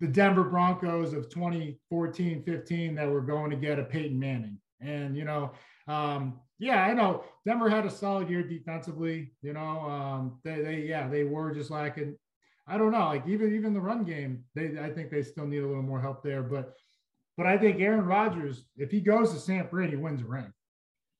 the 0.00 0.06
Denver 0.06 0.44
Broncos 0.44 1.14
of 1.14 1.28
2014, 1.30 2.42
15 2.42 2.94
that 2.94 3.10
were 3.10 3.22
going 3.22 3.50
to 3.50 3.56
get 3.56 3.78
a 3.78 3.84
Peyton 3.84 4.18
Manning. 4.18 4.58
And, 4.80 5.16
you 5.16 5.24
know, 5.24 5.52
um, 5.88 6.40
yeah, 6.58 6.84
I 6.84 6.94
know 6.94 7.24
Denver 7.44 7.68
had 7.68 7.86
a 7.86 7.90
solid 7.90 8.30
year 8.30 8.42
defensively, 8.42 9.32
you 9.42 9.52
know, 9.52 9.80
um, 9.80 10.38
they, 10.44 10.62
they, 10.62 10.76
yeah, 10.88 11.08
they 11.08 11.24
were 11.24 11.52
just 11.52 11.70
lacking. 11.70 12.16
I 12.66 12.78
don't 12.78 12.92
know, 12.92 13.06
like 13.06 13.26
even, 13.28 13.54
even 13.54 13.74
the 13.74 13.80
run 13.80 14.04
game, 14.04 14.44
they, 14.54 14.78
I 14.80 14.90
think 14.90 15.10
they 15.10 15.22
still 15.22 15.46
need 15.46 15.62
a 15.62 15.66
little 15.66 15.82
more 15.82 16.00
help 16.00 16.22
there, 16.22 16.42
but, 16.42 16.74
but 17.36 17.46
I 17.46 17.58
think 17.58 17.80
Aaron 17.80 18.04
Rodgers, 18.04 18.64
if 18.76 18.90
he 18.90 19.00
goes 19.00 19.32
to 19.32 19.38
San 19.38 19.68
Fran, 19.68 19.90
he 19.90 19.96
wins 19.96 20.22
a 20.22 20.24
ring. 20.24 20.52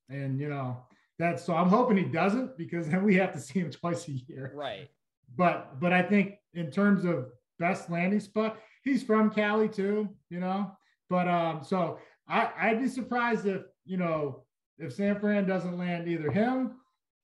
And, 0.08 0.40
you 0.40 0.48
know, 0.48 0.84
that's, 1.18 1.44
so 1.44 1.54
I'm 1.54 1.68
hoping 1.68 1.96
he 1.96 2.04
doesn't 2.04 2.56
because 2.58 2.88
then 2.90 3.04
we 3.04 3.14
have 3.16 3.32
to 3.32 3.40
see 3.40 3.60
him 3.60 3.70
twice 3.70 4.08
a 4.08 4.12
year 4.12 4.52
right. 4.54 4.88
but 5.36 5.80
but 5.80 5.92
I 5.92 6.02
think 6.02 6.34
in 6.54 6.70
terms 6.70 7.04
of 7.04 7.26
best 7.58 7.90
landing 7.90 8.20
spot, 8.20 8.58
he's 8.84 9.02
from 9.02 9.30
Cali 9.30 9.68
too, 9.68 10.08
you 10.30 10.40
know. 10.40 10.72
But 11.08 11.28
um, 11.28 11.62
so 11.62 11.98
I 12.28 12.50
I'd 12.58 12.80
be 12.80 12.88
surprised 12.88 13.46
if 13.46 13.62
you 13.84 13.96
know 13.96 14.44
if 14.78 14.92
San 14.92 15.18
Fran 15.18 15.46
doesn't 15.46 15.78
land 15.78 16.08
either 16.08 16.30
him 16.30 16.76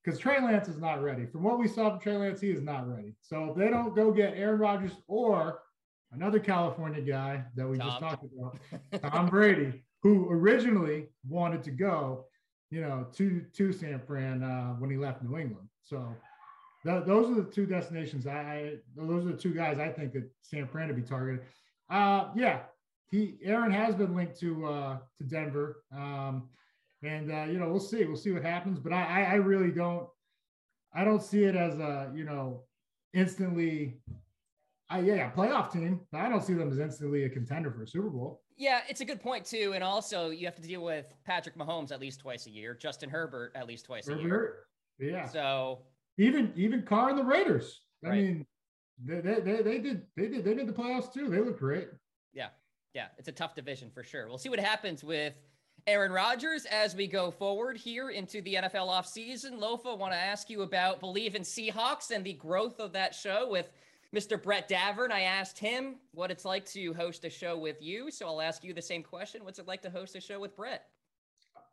because 0.02 0.18
Trey 0.18 0.40
Lance 0.40 0.68
is 0.68 0.78
not 0.78 1.02
ready. 1.02 1.26
From 1.26 1.42
what 1.42 1.58
we 1.58 1.68
saw 1.68 1.90
from 1.90 2.00
Trey 2.00 2.16
Lance, 2.16 2.40
he 2.40 2.50
is 2.50 2.62
not 2.62 2.88
ready. 2.88 3.14
So 3.20 3.50
if 3.50 3.56
they 3.56 3.68
don't 3.68 3.94
go 3.94 4.10
get 4.10 4.34
Aaron 4.36 4.58
Rodgers 4.58 4.92
or 5.06 5.60
another 6.12 6.38
California 6.38 7.00
guy 7.00 7.44
that 7.56 7.68
we 7.68 7.78
Tom. 7.78 7.88
just 7.88 8.00
talked 8.00 8.24
about, 8.24 9.12
Tom 9.12 9.26
Brady, 9.26 9.82
who 10.02 10.28
originally 10.30 11.08
wanted 11.28 11.62
to 11.64 11.70
go, 11.70 12.26
you 12.70 12.80
know, 12.80 13.06
to 13.14 13.44
to 13.52 13.72
San 13.72 14.00
Fran 14.06 14.42
uh, 14.42 14.72
when 14.74 14.90
he 14.90 14.96
left 14.96 15.22
New 15.22 15.38
England. 15.38 15.68
So 15.84 16.14
th- 16.84 17.04
those 17.06 17.30
are 17.30 17.42
the 17.42 17.50
two 17.50 17.66
destinations. 17.66 18.26
I, 18.26 18.32
I, 18.32 18.74
those 18.96 19.26
are 19.26 19.32
the 19.32 19.38
two 19.38 19.54
guys 19.54 19.78
I 19.78 19.88
think 19.88 20.12
that 20.14 20.28
San 20.40 20.66
Fran 20.66 20.88
to 20.88 20.94
be 20.94 21.02
targeted. 21.02 21.44
Uh, 21.90 22.30
yeah, 22.34 22.60
he 23.10 23.38
Aaron 23.44 23.70
has 23.70 23.94
been 23.94 24.16
linked 24.16 24.38
to 24.40 24.66
uh, 24.66 24.98
to 25.18 25.24
Denver. 25.24 25.84
Um, 25.94 26.48
and 27.02 27.30
uh, 27.30 27.44
you 27.44 27.58
know 27.58 27.68
we'll 27.68 27.80
see 27.80 28.04
we'll 28.04 28.16
see 28.16 28.32
what 28.32 28.42
happens 28.42 28.78
but 28.78 28.92
I, 28.92 29.24
I 29.24 29.34
really 29.34 29.70
don't 29.70 30.06
i 30.94 31.04
don't 31.04 31.22
see 31.22 31.44
it 31.44 31.56
as 31.56 31.78
a 31.78 32.10
you 32.14 32.24
know 32.24 32.62
instantly 33.14 33.98
I, 34.88 35.00
yeah 35.00 35.30
playoff 35.30 35.72
team 35.72 36.00
but 36.10 36.20
i 36.20 36.28
don't 36.28 36.42
see 36.42 36.54
them 36.54 36.70
as 36.70 36.78
instantly 36.78 37.24
a 37.24 37.28
contender 37.28 37.70
for 37.70 37.82
a 37.82 37.88
super 37.88 38.10
bowl. 38.10 38.42
Yeah 38.56 38.82
it's 38.88 39.00
a 39.00 39.04
good 39.04 39.20
point 39.20 39.44
too 39.44 39.72
and 39.74 39.82
also 39.82 40.30
you 40.30 40.46
have 40.46 40.56
to 40.56 40.62
deal 40.62 40.82
with 40.82 41.14
patrick 41.24 41.56
mahomes 41.56 41.90
at 41.90 42.00
least 42.00 42.20
twice 42.20 42.46
a 42.46 42.50
year 42.50 42.74
justin 42.74 43.10
herbert 43.10 43.52
at 43.54 43.66
least 43.66 43.86
twice 43.86 44.06
herbert, 44.06 44.66
a 45.00 45.04
year. 45.04 45.12
yeah. 45.12 45.26
So 45.26 45.82
even 46.18 46.52
even 46.54 46.82
carr 46.82 47.08
and 47.10 47.18
the 47.18 47.24
raiders 47.24 47.80
i 48.04 48.08
right. 48.08 48.22
mean 48.22 48.46
they, 49.04 49.20
they, 49.20 49.40
they, 49.40 49.62
they 49.62 49.78
did 49.78 50.02
they 50.16 50.28
did 50.28 50.44
they 50.44 50.54
did 50.54 50.66
the 50.66 50.72
playoffs 50.72 51.12
too. 51.12 51.28
They 51.28 51.40
look 51.40 51.58
great. 51.58 51.88
Yeah 52.32 52.48
yeah 52.94 53.06
it's 53.18 53.28
a 53.28 53.32
tough 53.32 53.54
division 53.54 53.90
for 53.90 54.04
sure. 54.04 54.28
We'll 54.28 54.38
see 54.38 54.48
what 54.48 54.60
happens 54.60 55.02
with 55.02 55.34
Aaron 55.86 56.12
Rodgers, 56.12 56.64
as 56.66 56.94
we 56.94 57.08
go 57.08 57.30
forward 57.30 57.76
here 57.76 58.10
into 58.10 58.40
the 58.42 58.54
NFL 58.54 58.88
offseason, 58.88 59.58
Lofa, 59.58 59.98
want 59.98 60.12
to 60.12 60.18
ask 60.18 60.48
you 60.48 60.62
about 60.62 61.00
Bleav 61.00 61.34
in 61.34 61.42
Seahawks 61.42 62.12
and 62.12 62.24
the 62.24 62.34
growth 62.34 62.78
of 62.78 62.92
that 62.92 63.14
show 63.14 63.48
with 63.50 63.68
Mr. 64.14 64.40
Brett 64.40 64.68
Davern. 64.68 65.10
I 65.10 65.22
asked 65.22 65.58
him 65.58 65.96
what 66.12 66.30
it's 66.30 66.44
like 66.44 66.66
to 66.66 66.92
host 66.94 67.24
a 67.24 67.30
show 67.30 67.58
with 67.58 67.82
you. 67.82 68.12
So 68.12 68.26
I'll 68.26 68.40
ask 68.40 68.62
you 68.62 68.72
the 68.72 68.82
same 68.82 69.02
question. 69.02 69.44
What's 69.44 69.58
it 69.58 69.66
like 69.66 69.82
to 69.82 69.90
host 69.90 70.14
a 70.14 70.20
show 70.20 70.38
with 70.38 70.54
Brett? 70.56 70.84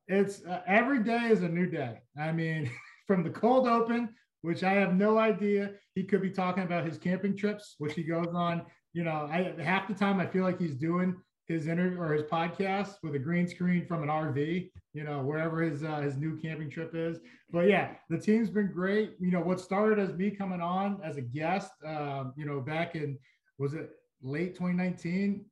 It's 0.07 0.43
uh, 0.43 0.61
every 0.65 1.03
day 1.03 1.27
is 1.29 1.43
a 1.43 1.49
new 1.49 1.67
day. 1.67 1.99
I 2.19 2.31
mean, 2.31 2.71
from 3.07 3.23
the 3.23 3.29
cold 3.29 3.67
open, 3.67 4.09
which 4.41 4.63
I 4.63 4.71
have 4.73 4.95
no 4.95 5.19
idea. 5.19 5.73
He 5.93 6.03
could 6.03 6.23
be 6.23 6.31
talking 6.31 6.63
about 6.63 6.85
his 6.85 6.97
camping 6.97 7.37
trips, 7.37 7.75
which 7.77 7.93
he 7.93 8.03
goes 8.03 8.33
on. 8.33 8.63
You 8.93 9.03
know, 9.03 9.29
I 9.31 9.53
half 9.61 9.87
the 9.87 9.93
time 9.93 10.19
I 10.19 10.25
feel 10.25 10.43
like 10.43 10.59
he's 10.59 10.75
doing 10.75 11.15
his 11.49 11.67
interview 11.67 11.99
or 11.99 12.13
his 12.13 12.23
podcast 12.23 12.97
with 13.01 13.15
a 13.15 13.19
green 13.19 13.47
screen 13.47 13.83
from 13.87 14.03
an 14.03 14.07
RV, 14.07 14.69
you 14.93 15.03
know, 15.03 15.19
wherever 15.21 15.61
his 15.61 15.83
uh, 15.83 15.99
his 15.99 16.15
new 16.15 16.37
camping 16.37 16.69
trip 16.69 16.91
is. 16.93 17.17
But 17.51 17.67
yeah, 17.67 17.95
the 18.09 18.19
team's 18.19 18.51
been 18.51 18.71
great. 18.71 19.15
You 19.19 19.31
know, 19.31 19.41
what 19.41 19.59
started 19.59 19.97
as 19.97 20.13
me 20.13 20.29
coming 20.29 20.61
on 20.61 21.01
as 21.03 21.17
a 21.17 21.21
guest, 21.21 21.71
um, 21.83 22.33
you 22.37 22.45
know, 22.45 22.61
back 22.61 22.95
in 22.95 23.17
was 23.57 23.73
it 23.73 23.89
late 24.21 24.53
2019, 24.53 25.43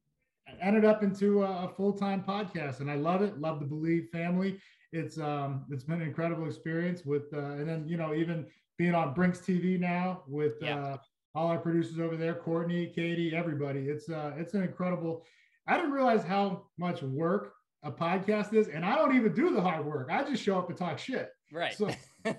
ended 0.62 0.86
up 0.86 1.02
into 1.02 1.44
a, 1.44 1.66
a 1.66 1.70
full 1.76 1.94
time 1.94 2.24
podcast, 2.24 2.80
and 2.80 2.92
I 2.92 2.96
love 2.96 3.24
it. 3.24 3.42
Love 3.42 3.60
the 3.60 3.66
Bleav 3.66 4.10
family. 4.10 4.60
It's 4.94 5.18
um 5.18 5.66
it's 5.72 5.84
been 5.84 6.02
an 6.02 6.08
incredible 6.08 6.46
experience 6.46 7.04
with 7.06 7.34
uh, 7.34 7.40
and 7.40 7.68
then 7.68 7.88
you 7.88 7.98
know 7.98 8.14
even 8.14 8.46
being 8.78 8.94
on 8.94 9.16
Brinks 9.16 9.40
TV 9.40 9.80
now 9.80 10.22
with 10.28 10.54
yeah. 10.62 10.80
uh, 10.80 10.98
all 11.34 11.48
our 11.48 11.58
producers 11.58 12.00
over 12.00 12.16
there, 12.16 12.36
Courtney, 12.36 12.86
Katie, 12.94 13.36
everybody. 13.36 13.90
It's 13.90 14.10
uh 14.10 14.34
it's 14.38 14.54
an 14.54 14.62
incredible 14.62 15.26
I 15.68 15.76
didn't 15.76 15.92
realize 15.92 16.24
how 16.24 16.64
much 16.78 17.02
work 17.02 17.54
a 17.84 17.92
podcast 17.92 18.54
is, 18.54 18.68
and 18.68 18.86
I 18.86 18.96
don't 18.96 19.16
even 19.16 19.34
do 19.34 19.54
the 19.54 19.62
hard 19.62 19.86
work. 19.86 20.10
I 20.12 20.24
just 20.24 20.44
show 20.44 20.58
up 20.58 20.70
and 20.70 20.78
talk 20.78 20.98
shit. 20.98 21.32
Right. 21.52 21.74
So, 21.74 21.90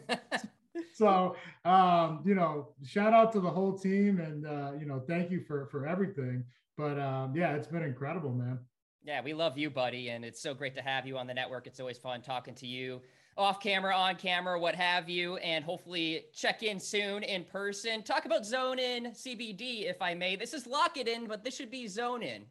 so 0.95 1.37
um, 1.65 2.23
you 2.25 2.35
know, 2.35 2.75
shout 2.85 3.13
out 3.13 3.33
to 3.33 3.41
the 3.41 3.51
whole 3.51 3.79
team, 3.79 4.21
and 4.21 4.47
uh, 4.47 4.73
you 4.79 4.87
know, 4.87 5.03
thank 5.07 5.31
you 5.31 5.43
for 5.47 5.67
for 5.67 5.87
everything. 5.87 6.45
But 6.77 6.99
um, 6.99 7.35
yeah, 7.35 7.55
it's 7.55 7.69
been 7.69 7.83
incredible, 7.83 8.33
man. 8.33 8.59
Yeah, 9.05 9.23
we 9.23 9.33
love 9.33 9.57
you, 9.57 9.71
buddy, 9.71 10.09
and 10.11 10.25
it's 10.25 10.43
so 10.43 10.55
great 10.55 10.75
to 10.75 10.83
have 10.83 11.07
you 11.07 11.19
on 11.19 11.27
the 11.27 11.35
network. 11.35 11.67
It's 11.67 11.81
always 11.81 11.99
fun 11.99 12.21
talking 12.21 12.55
to 12.57 12.67
you 12.67 13.01
off 13.39 13.61
camera, 13.61 13.97
on 13.97 14.17
camera, 14.17 14.59
what 14.59 14.75
have 14.75 15.09
you, 15.09 15.37
and 15.37 15.65
hopefully 15.65 16.25
check 16.35 16.65
in 16.65 16.81
soon 16.81 17.23
in 17.23 17.45
person. 17.45 18.03
Talk 18.03 18.25
about 18.25 18.45
zone 18.45 18.81
in 18.81 19.13
CBD, 19.13 19.89
if 19.89 20.03
I 20.03 20.13
may. 20.13 20.35
This 20.35 20.53
is 20.53 20.67
lock 20.67 20.97
it 20.97 21.07
in, 21.07 21.27
but 21.29 21.45
this 21.45 21.57
should 21.57 21.71
be 21.71 21.87
zone 21.87 22.23
in. 22.25 22.45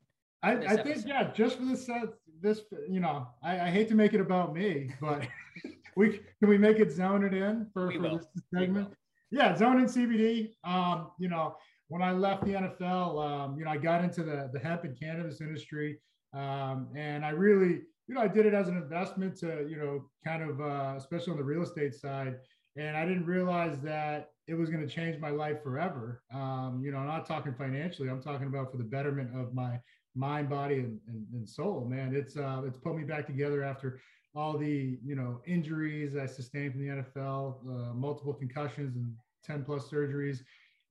I, 0.44 0.52
I 0.54 0.78
think 0.78 1.06
yeah, 1.06 1.32
just 1.34 1.58
for 1.58 1.66
this 1.66 1.86
set, 1.86 2.04
this 2.42 2.62
you 2.90 3.00
know, 3.00 3.28
I, 3.44 3.60
I, 3.62 3.70
hate 3.72 3.88
to 3.90 3.96
make 3.96 4.14
it 4.14 4.22
about 4.22 4.54
me, 4.54 4.94
but 5.02 5.28
we 5.96 6.20
can 6.40 6.50
we 6.50 6.58
make 6.58 6.78
it 6.78 6.92
zone 6.92 7.24
it 7.24 7.34
in 7.34 7.68
for, 7.74 7.92
for 7.92 8.02
this 8.02 8.28
segment. 8.54 8.94
Yeah, 9.32 9.56
zone 9.56 9.80
in 9.80 9.86
CBD. 9.86 10.52
Um, 10.64 11.12
you 11.20 11.28
know, 11.28 11.58
when 11.88 12.02
I 12.02 12.12
left 12.12 12.46
the 12.46 12.54
NFL, 12.54 13.26
um, 13.26 13.58
you 13.58 13.66
know, 13.66 13.72
I 13.72 13.78
got 13.78 14.04
into 14.04 14.24
the 14.24 14.50
the 14.54 14.60
hemp 14.60 14.84
and 14.84 14.98
cannabis 15.00 15.42
industry, 15.42 16.00
um, 16.34 16.90
and 16.96 17.26
I 17.26 17.30
really, 17.30 17.82
you 18.08 18.16
know, 18.16 18.22
I 18.22 18.28
did 18.28 18.46
it 18.46 18.54
as 18.54 18.68
an 18.68 18.78
investment 18.78 19.38
to, 19.38 19.66
you 19.68 19.78
know, 19.78 20.10
kind 20.24 20.44
of, 20.44 20.62
uh, 20.62 20.94
especially 20.98 21.32
on 21.32 21.38
the 21.38 21.44
real 21.44 21.64
estate 21.64 21.96
side, 21.96 22.36
and 22.76 22.96
I 22.96 23.06
didn't 23.06 23.26
realize 23.26 23.80
that 23.82 24.30
it 24.48 24.54
was 24.54 24.70
going 24.70 24.88
to 24.88 24.94
change 24.94 25.20
my 25.20 25.30
life 25.30 25.62
forever. 25.64 26.22
Um, 26.34 26.82
you 26.84 26.92
know, 26.92 27.00
I'm 27.00 27.08
not 27.08 27.26
talking 27.26 27.54
financially. 27.54 28.10
I'm 28.10 28.22
talking 28.22 28.48
about 28.48 28.72
for 28.72 28.78
the 28.78 28.84
betterment 28.84 29.36
of 29.36 29.54
my 29.54 29.80
mind, 30.18 30.50
body, 30.50 30.76
and, 30.76 31.00
and, 31.08 31.26
and 31.34 31.48
soul, 31.48 31.86
man. 31.90 32.16
It's 32.16 32.36
uh, 32.38 32.64
it's 32.66 32.78
put 32.78 32.96
me 32.96 33.04
back 33.04 33.28
together 33.28 33.64
after 33.64 34.00
all 34.36 34.58
the 34.58 34.98
you 35.04 35.16
know 35.16 35.42
injuries 35.46 36.18
I 36.18 36.26
sustained 36.26 36.74
from 36.74 36.82
the 36.82 37.04
NFL, 37.04 37.56
uh, 37.70 37.94
multiple 37.94 38.34
concussions 38.34 38.96
and 38.96 39.14
ten 39.44 39.64
plus 39.64 39.90
surgeries. 39.90 40.40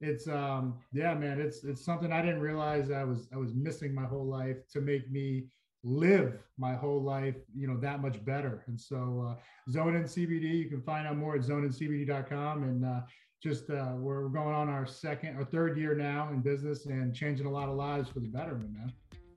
It's 0.00 0.28
um, 0.28 0.78
yeah, 0.92 1.14
man. 1.14 1.40
It's 1.40 1.64
it's 1.64 1.84
something 1.84 2.12
I 2.12 2.22
didn't 2.22 2.40
realize 2.40 2.90
I 2.90 3.04
was 3.04 3.28
I 3.32 3.36
was 3.36 3.54
missing 3.54 3.94
my 3.94 4.04
whole 4.04 4.26
life 4.26 4.58
to 4.72 4.80
make 4.80 5.10
me 5.10 5.46
live 5.86 6.42
my 6.58 6.74
whole 6.74 7.00
life, 7.02 7.36
you 7.54 7.68
know, 7.68 7.76
that 7.76 8.02
much 8.02 8.22
better. 8.24 8.64
And 8.66 8.80
so, 8.80 9.24
uh, 9.30 9.70
Zone 9.70 9.94
in 9.94 10.02
CBD, 10.02 10.58
you 10.58 10.68
can 10.68 10.82
find 10.82 11.06
out 11.06 11.16
more 11.16 11.36
at 11.36 11.42
zoneincbd.com. 11.42 12.64
And 12.64 12.84
uh, 12.84 13.00
just 13.42 13.70
uh, 13.70 13.92
we're 13.94 14.28
going 14.28 14.54
on 14.54 14.68
our 14.68 14.86
second 14.86 15.36
or 15.36 15.44
third 15.44 15.78
year 15.78 15.94
now 15.94 16.30
in 16.32 16.40
business 16.40 16.86
and 16.86 17.14
changing 17.14 17.46
a 17.46 17.50
lot 17.50 17.68
of 17.68 17.76
lives 17.76 18.08
for 18.08 18.20
the 18.20 18.26
betterment, 18.26 18.72
man. 18.72 18.92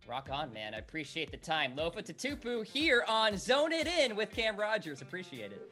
Rock 0.10 0.30
on, 0.32 0.52
man. 0.52 0.74
I 0.74 0.80
appreciate 0.80 1.30
the 1.30 1.38
time. 1.38 1.76
Lofa 1.76 2.04
Tatupu 2.04 2.66
here 2.66 3.06
on 3.08 3.38
Zone 3.38 3.72
It 3.72 3.86
In 3.86 4.16
with 4.16 4.32
Cam 4.32 4.58
Rogers. 4.58 5.04
Appreciate 5.04 5.52
it. 5.52 5.72